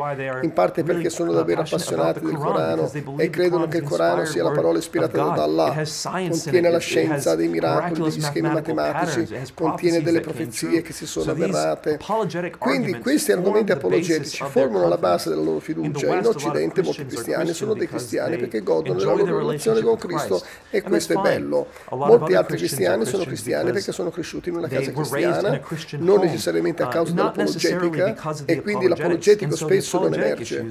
in 0.41 0.51
parte 0.53 0.83
perché 0.83 1.09
sono 1.09 1.33
davvero 1.33 1.61
appassionati 1.61 2.21
del 2.21 2.35
Corano 2.35 2.89
e 3.17 3.29
credono 3.29 3.67
che 3.67 3.77
il 3.77 3.83
Corano 3.83 4.23
sia 4.23 4.43
la 4.43 4.51
parola 4.51 4.77
ispirata 4.77 5.21
da 5.21 5.43
Allah, 5.43 5.83
contiene 6.29 6.69
la 6.69 6.77
scienza 6.77 7.35
dei 7.35 7.49
miracoli, 7.49 8.03
degli 8.03 8.21
schemi 8.21 8.51
matematici, 8.51 9.27
contiene 9.53 10.01
delle 10.01 10.21
profezie 10.21 10.81
che 10.81 10.93
si 10.93 11.05
sono 11.05 11.31
avverate. 11.31 11.99
Quindi 12.57 12.99
questi 12.99 13.33
argomenti 13.33 13.73
apologetici 13.73 14.41
formano 14.47 14.87
la 14.87 14.97
base 14.97 15.23
della 15.29 15.41
loro 15.41 15.59
fiducia. 15.59 16.15
In 16.15 16.25
Occidente 16.25 16.81
molti 16.81 17.05
cristiani 17.05 17.53
sono 17.53 17.73
dei 17.73 17.87
cristiani 17.87 18.37
perché 18.37 18.61
godono 18.61 18.99
della 18.99 19.13
loro 19.13 19.37
relazione 19.37 19.81
con 19.81 19.97
Cristo 19.97 20.41
e 20.69 20.81
questo 20.81 21.13
è 21.13 21.21
bello. 21.21 21.67
Molti 21.91 22.33
altri 22.33 22.57
cristiani 22.57 23.05
sono 23.05 23.23
cristiani 23.23 23.71
perché 23.71 23.91
sono 23.91 24.09
cresciuti 24.09 24.49
in 24.49 24.55
una 24.55 24.67
casa 24.67 24.91
cristiana, 24.91 25.61
non 25.97 26.19
necessariamente 26.19 26.83
a 26.83 26.87
uh, 26.87 26.89
causa 26.89 27.13
dell'apologetica 27.13 28.35
e 28.45 28.61
quindi 28.61 28.87
l'apologetico 28.87 29.55
spesso 29.55 29.99
non 29.99 30.13
emerge. 30.13 30.65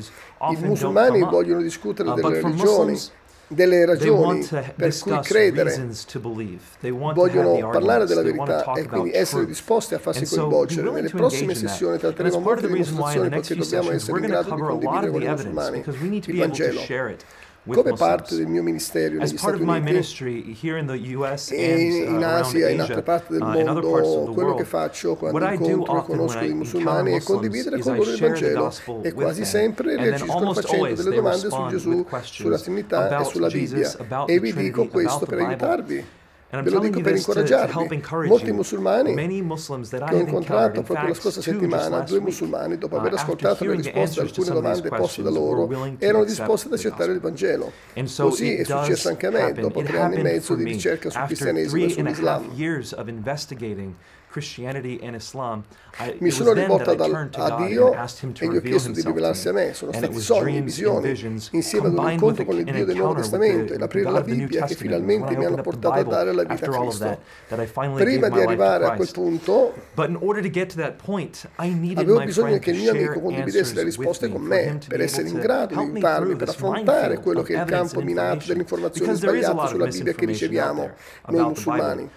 I 0.50 0.56
musulmani 0.60 1.20
vogliono 1.20 1.62
discutere 1.62 2.10
uh, 2.10 2.14
delle 2.14 2.40
religioni 2.40 2.98
delle 3.46 3.84
ragioni 3.84 4.46
per 4.74 4.98
cui 4.98 5.18
credere, 5.20 5.88
vogliono 6.90 7.70
parlare 7.70 8.06
della 8.06 8.22
verità 8.22 8.72
e 8.72 8.86
quindi 8.86 9.12
essere 9.12 9.46
disposti 9.46 9.94
a 9.94 9.98
farsi 9.98 10.26
coinvolgere. 10.26 10.90
Nelle 10.90 11.10
prossime 11.10 11.54
sessioni 11.54 11.98
tratteremo 11.98 12.38
molte 12.38 12.66
dimostrazioni 12.66 13.28
perché 13.28 13.54
dobbiamo 13.54 13.90
essere 13.90 14.18
in 14.20 14.26
grado 14.26 14.54
di 14.54 14.60
condividere 14.60 15.10
con 15.10 15.22
i 15.22 15.28
musulmani 15.28 15.84
il 16.26 16.36
Vangelo 16.38 16.80
come 17.64 17.92
parte 17.94 18.36
del 18.36 18.46
mio 18.46 18.62
ministero 18.62 19.16
negli 19.16 19.36
Stati 19.36 19.62
Uniti? 19.62 19.92
e 21.50 22.04
in 22.04 22.16
uh, 22.16 22.22
Asia 22.22 22.68
e 22.68 22.72
in 22.72 22.80
altre 22.80 23.02
parti 23.02 23.32
del 23.32 23.42
uh, 23.42 23.46
mondo, 23.46 24.32
quello 24.32 24.54
che 24.54 24.64
faccio 24.64 25.16
quando 25.16 25.44
incontro 25.48 25.98
e 25.98 26.02
conosco 26.02 26.44
i 26.44 26.54
musulmani 26.54 27.12
è 27.12 27.22
condividere 27.22 27.78
con 27.78 27.96
loro 27.96 28.10
il 28.10 28.18
Vangelo 28.18 28.72
e 29.02 29.12
quasi 29.12 29.44
sempre 29.44 29.96
reagiscono 29.96 30.52
facendo 30.52 30.94
delle 30.94 31.14
domande 31.14 31.48
su 31.48 31.66
Gesù, 31.68 32.06
sulla 32.22 32.58
Trinità 32.58 33.20
e 33.20 33.24
sulla 33.24 33.48
Bibbia. 33.48 34.24
E 34.26 34.40
vi 34.40 34.52
dico 34.52 34.86
questo 34.88 35.24
per 35.26 35.38
aiutarvi. 35.38 36.04
Ve 36.62 36.70
lo 36.70 36.78
dico 36.78 37.00
per 37.00 37.16
incoraggiarvi. 37.16 38.02
Molti 38.26 38.52
musulmani 38.52 39.14
che 39.14 40.14
ho 40.14 40.18
incontrato 40.18 40.82
proprio 40.82 41.08
la 41.08 41.14
scorsa 41.14 41.40
settimana, 41.40 42.00
due 42.00 42.20
musulmani, 42.20 42.78
dopo 42.78 42.96
uh, 42.96 42.98
aver 42.98 43.14
ascoltato 43.14 43.64
le 43.64 43.74
risposte 43.74 44.20
a 44.20 44.22
alcune 44.22 44.50
domande 44.50 44.88
poste 44.88 45.22
da 45.22 45.30
loro, 45.30 45.68
erano 45.98 46.24
disposti 46.24 46.66
ad 46.66 46.74
accettare 46.74 47.12
il 47.12 47.20
Vangelo. 47.20 47.72
Così 48.16 48.56
è 48.56 48.64
successo 48.64 49.08
anche 49.08 49.26
a 49.26 49.30
me, 49.30 49.52
dopo 49.52 49.82
tre 49.82 49.98
anni 50.00 50.16
e 50.16 50.22
mezzo 50.22 50.54
di 50.54 50.64
ricerca 50.64 51.10
sul 51.10 51.22
cristianesimo 51.26 51.84
e 51.84 51.88
sull'Islam. 51.90 52.50
Mi 56.18 56.30
sono 56.30 56.52
rivolta 56.52 56.90
a 56.90 57.64
Dio 57.66 57.92
e 57.92 58.48
gli 58.48 58.56
ho 58.56 58.60
chiesto 58.60 58.90
di 58.90 59.02
rivelarsi 59.02 59.48
a 59.48 59.52
me. 59.52 59.74
Sono 59.74 59.92
stati 59.92 60.18
sogni, 60.18 60.60
visioni, 60.60 61.08
insieme 61.52 61.86
ad 61.88 61.96
un 61.96 62.10
incontro 62.10 62.44
con 62.44 62.58
il 62.58 62.64
Dio 62.64 62.84
del 62.84 62.96
Nuovo 62.96 63.14
Testamento 63.14 63.72
e 63.72 63.78
l'aprire 63.78 64.10
la 64.10 64.22
Bibbia 64.22 64.64
che 64.64 64.74
finalmente 64.74 65.36
mi 65.36 65.44
hanno 65.44 65.62
portato 65.62 66.00
a 66.00 66.02
dare 66.02 66.32
la 66.32 66.42
vita 66.42 66.66
a 66.66 66.80
Cristo. 66.80 67.18
Prima 67.94 68.28
di 68.28 68.40
arrivare 68.40 68.86
a 68.86 68.94
quel 68.94 69.10
punto, 69.12 69.74
avevo 71.94 72.24
bisogno 72.24 72.58
che 72.58 72.70
il 72.70 72.78
mio 72.78 72.90
amico 72.90 73.20
condividesse 73.20 73.74
le 73.74 73.82
risposte 73.84 74.28
con 74.28 74.42
me 74.42 74.78
per 74.88 75.00
essere 75.00 75.28
in 75.28 75.38
grado 75.38 75.74
di 75.74 75.80
aiutarmi, 75.80 76.34
per 76.36 76.48
affrontare 76.48 77.20
quello 77.20 77.42
che 77.42 77.54
è 77.54 77.60
il 77.60 77.64
campo 77.66 78.00
minato 78.00 78.46
dell'informazione 78.46 79.14
sbagliata 79.14 79.66
sulla 79.68 79.86
Bibbia 79.86 80.12
che 80.12 80.26
riceviamo 80.26 80.90
noi 81.28 81.44
musulmani. 81.44 82.10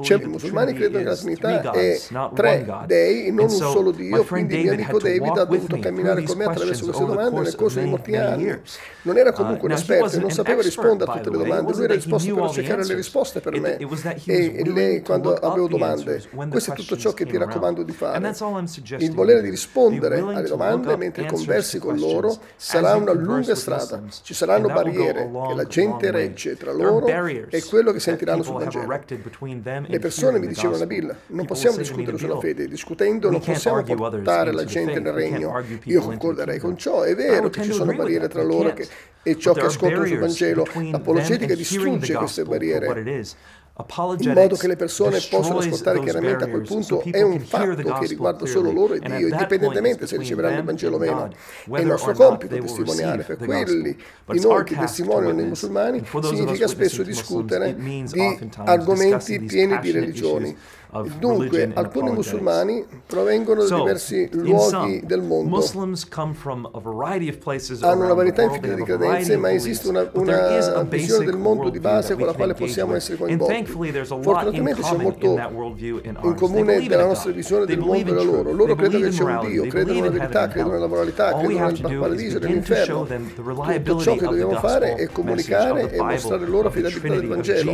Cioè, 0.00 0.22
I 0.22 0.26
musulmani 0.26 0.72
credono 0.72 1.02
che 1.04 1.08
la 1.10 1.16
Trinità 1.16 1.70
è 1.72 2.00
tre 2.34 2.66
dei, 2.86 3.30
non 3.30 3.44
un 3.44 3.50
solo 3.50 3.90
Dio, 3.90 4.24
quindi 4.24 4.56
il 4.56 4.62
mio 4.62 4.72
amico 4.72 4.98
David 4.98 5.36
ha 5.36 5.44
dovuto 5.44 5.78
camminare 5.78 6.22
con 6.22 6.38
me 6.38 6.44
attraverso 6.44 6.84
queste 6.84 7.04
domande 7.04 7.40
nel 7.40 7.54
corso 7.54 7.80
di 7.80 7.86
molti 7.86 8.16
anni. 8.16 8.58
Non 9.02 9.18
era 9.18 9.32
comunque 9.32 9.68
un 9.68 9.74
esperto, 9.74 10.18
non 10.18 10.30
sapeva 10.30 10.62
rispondere 10.62 11.10
a 11.10 11.14
tutte 11.16 11.30
le 11.30 11.36
domande, 11.36 11.72
lui 11.74 11.84
era 11.84 11.94
disposto 11.94 12.42
a 12.42 12.48
cercare 12.48 12.84
le 12.86 12.94
risposte 12.94 13.40
per 13.40 13.60
me. 13.60 13.76
E 14.24 14.62
lei, 14.64 15.02
quando 15.02 15.34
avevo 15.34 15.68
domande, 15.68 16.22
questo 16.48 16.72
è 16.72 16.74
tutto 16.74 16.96
ciò 16.96 17.12
che 17.12 17.26
ti 17.26 17.36
raccomando 17.36 17.82
di 17.82 17.92
fare. 17.92 18.32
Il 18.98 19.12
volere 19.12 19.42
di 19.42 19.50
rispondere 19.50 20.20
alle 20.20 20.48
domande 20.48 20.96
mentre 20.96 21.26
conversi 21.26 21.78
con 21.78 21.98
loro 21.98 22.34
sarà 22.56 22.96
una 22.96 23.12
lunga 23.12 23.54
strada. 23.54 24.02
Ci 24.22 24.32
saranno 24.32 24.68
barriere 24.68 25.30
che 25.48 25.54
la 25.54 25.64
gente 25.66 26.10
regge 26.10 26.56
tra 26.56 26.72
loro 26.72 27.06
e 27.06 27.62
quello 27.68 27.92
che 27.92 28.00
sentiranno 28.00 28.42
sul 28.42 28.54
Vangelo. 28.54 29.02
Le 29.86 29.98
persone 29.98 30.38
mi 30.38 30.46
dicevano, 30.46 30.78
Nabil, 30.78 31.14
non 31.28 31.46
possiamo 31.46 31.76
discutere 31.76 32.18
sulla 32.18 32.38
fede, 32.38 32.68
discutendo 32.68 33.30
non 33.30 33.40
possiamo 33.40 33.82
portare 33.82 34.52
la 34.52 34.64
gente 34.64 35.00
nel 35.00 35.12
regno. 35.12 35.62
Io 35.84 36.00
concorderei 36.02 36.58
con 36.58 36.76
ciò, 36.76 37.02
è 37.02 37.14
vero 37.14 37.50
che 37.50 37.62
ci 37.62 37.72
sono 37.72 37.94
barriere 37.94 38.28
tra 38.28 38.42
loro 38.42 38.72
che, 38.72 38.86
e 39.22 39.38
ciò 39.38 39.52
che 39.52 39.62
ascoltano 39.62 40.06
sul 40.06 40.18
Vangelo. 40.18 40.66
L'apologetica 40.90 41.54
distrugge 41.54 42.14
queste 42.14 42.44
barriere 42.44 43.24
in 44.18 44.32
modo 44.32 44.54
che 44.54 44.68
le 44.68 44.76
persone 44.76 45.18
possano 45.28 45.58
ascoltare 45.58 45.98
chiaramente 45.98 46.44
a 46.44 46.48
quel 46.48 46.62
punto 46.62 47.00
è 47.00 47.22
un 47.22 47.40
fatto 47.40 47.92
che 47.98 48.06
riguarda 48.06 48.46
solo 48.46 48.70
loro 48.70 48.94
e 48.94 49.00
Dio, 49.00 49.26
indipendentemente 49.26 50.06
se 50.06 50.16
riceveranno 50.16 50.58
il 50.58 50.64
Vangelo 50.64 50.94
o 50.94 50.98
meno. 51.00 51.28
È 51.70 51.80
il 51.80 51.86
nostro 51.86 52.12
compito 52.12 52.56
testimoniare 52.56 53.24
per 53.24 53.36
quelli 53.36 53.96
di 54.26 54.40
noi 54.40 54.62
che 54.62 54.76
testimoniano 54.76 55.40
i 55.40 55.44
musulmani, 55.44 56.04
significa 56.22 56.68
spesso 56.68 57.02
discutere 57.02 57.74
di 57.74 58.50
argomenti 58.58 59.40
pieni 59.40 59.76
di 59.80 59.90
religioni. 59.90 60.56
Dunque, 61.18 61.70
alcuni 61.74 62.10
musulmani 62.12 62.84
provengono 63.06 63.62
da 63.62 63.66
diversi 63.82 64.28
luoghi 64.32 65.00
del 65.04 65.22
mondo. 65.22 65.50
Hanno 67.88 68.04
una 68.04 68.14
varietà 68.14 68.42
infinita 68.42 68.74
di 68.74 68.82
credenze, 68.84 69.36
ma 69.36 69.52
esiste 69.52 69.88
una, 69.88 70.08
una 70.12 70.82
visione 70.82 71.24
del 71.24 71.36
mondo 71.36 71.68
di 71.70 71.80
base 71.80 72.14
con 72.14 72.26
la 72.26 72.32
quale 72.32 72.54
possiamo 72.54 72.94
essere 72.94 73.16
coinvolti. 73.18 73.54
Fortunatamente 74.22 74.82
c'è 74.82 74.96
molto 75.02 75.26
in 76.22 76.34
comune 76.36 76.86
della 76.88 77.06
nostra 77.06 77.32
visione 77.32 77.64
del 77.66 77.78
mondo 77.78 78.10
e 78.12 78.14
la 78.14 78.22
loro. 78.22 78.52
Loro 78.52 78.74
credono 78.76 79.04
che 79.04 79.10
c'è 79.10 79.22
un 79.22 79.38
Dio, 79.48 79.62
credono 79.66 79.98
nella 80.00 80.10
verità, 80.18 80.48
credono 80.48 80.74
nella 80.74 80.86
moralità, 80.86 81.32
credono 81.38 81.66
nel 81.88 81.98
paradiso 81.98 82.38
nell'inferno. 82.38 83.06
Tutto 83.82 84.00
ciò 84.00 84.12
che 84.14 84.24
dobbiamo 84.26 84.50
fare 84.60 84.94
è 84.94 85.06
comunicare 85.08 85.90
e 85.90 85.96
mostrare 86.00 86.46
loro 86.46 86.62
l'affidabilità 86.64 87.08
del 87.14 87.26
Vangelo. 87.28 87.70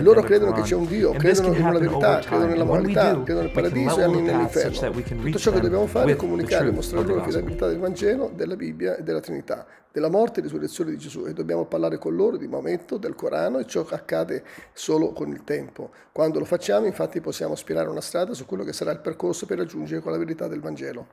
Loro 0.00 0.22
credono 0.22 0.52
che 0.52 0.62
c'è 0.62 0.74
un 0.74 0.86
Dio, 0.86 1.12
credono 1.12 1.54
in 1.54 1.64
una 1.64 1.78
verità, 1.78 2.18
credono 2.18 2.50
nella 2.50 2.64
moralità, 2.64 3.22
credono 3.22 3.40
nel 3.40 3.50
paradiso 3.50 4.00
e 4.00 4.06
nell'inferno. 4.06 5.02
Tutto 5.02 5.38
ciò 5.38 5.52
che 5.52 5.60
dobbiamo 5.60 5.86
fare 5.86 6.12
è 6.12 6.16
comunicare 6.16 6.68
e 6.68 6.70
mostrare 6.70 7.06
loro 7.06 7.18
l'affidabilità 7.18 7.66
del 7.66 7.78
Vangelo, 7.78 8.30
della 8.34 8.56
Bibbia 8.56 8.96
e 8.96 9.02
della 9.02 9.20
Trinità, 9.20 9.66
della 9.90 10.08
morte 10.08 10.40
e 10.40 10.42
risurrezione 10.44 10.90
di 10.90 10.98
Gesù 10.98 11.26
e 11.26 11.32
dobbiamo 11.32 11.64
parlare 11.64 11.98
con 11.98 12.14
loro 12.14 12.36
di 12.36 12.46
momento 12.46 12.96
del 12.96 13.14
Corano 13.14 13.58
e 13.58 13.66
ciò 13.66 13.84
che 13.84 13.94
accade 13.94 14.44
solo 14.72 15.12
con 15.12 15.28
il 15.30 15.42
tempo. 15.42 15.90
Quando 16.12 16.38
lo 16.38 16.44
facciamo 16.44 16.86
infatti 16.86 17.20
possiamo 17.20 17.54
ispirare 17.54 17.88
una 17.88 18.00
strada 18.00 18.34
su 18.34 18.46
quello 18.46 18.62
che 18.62 18.72
sarà 18.72 18.92
il 18.92 19.00
percorso 19.00 19.46
per 19.46 19.58
raggiungere 19.58 20.00
quella 20.00 20.18
verità 20.18 20.46
del 20.46 20.60
Vangelo. 20.60 21.06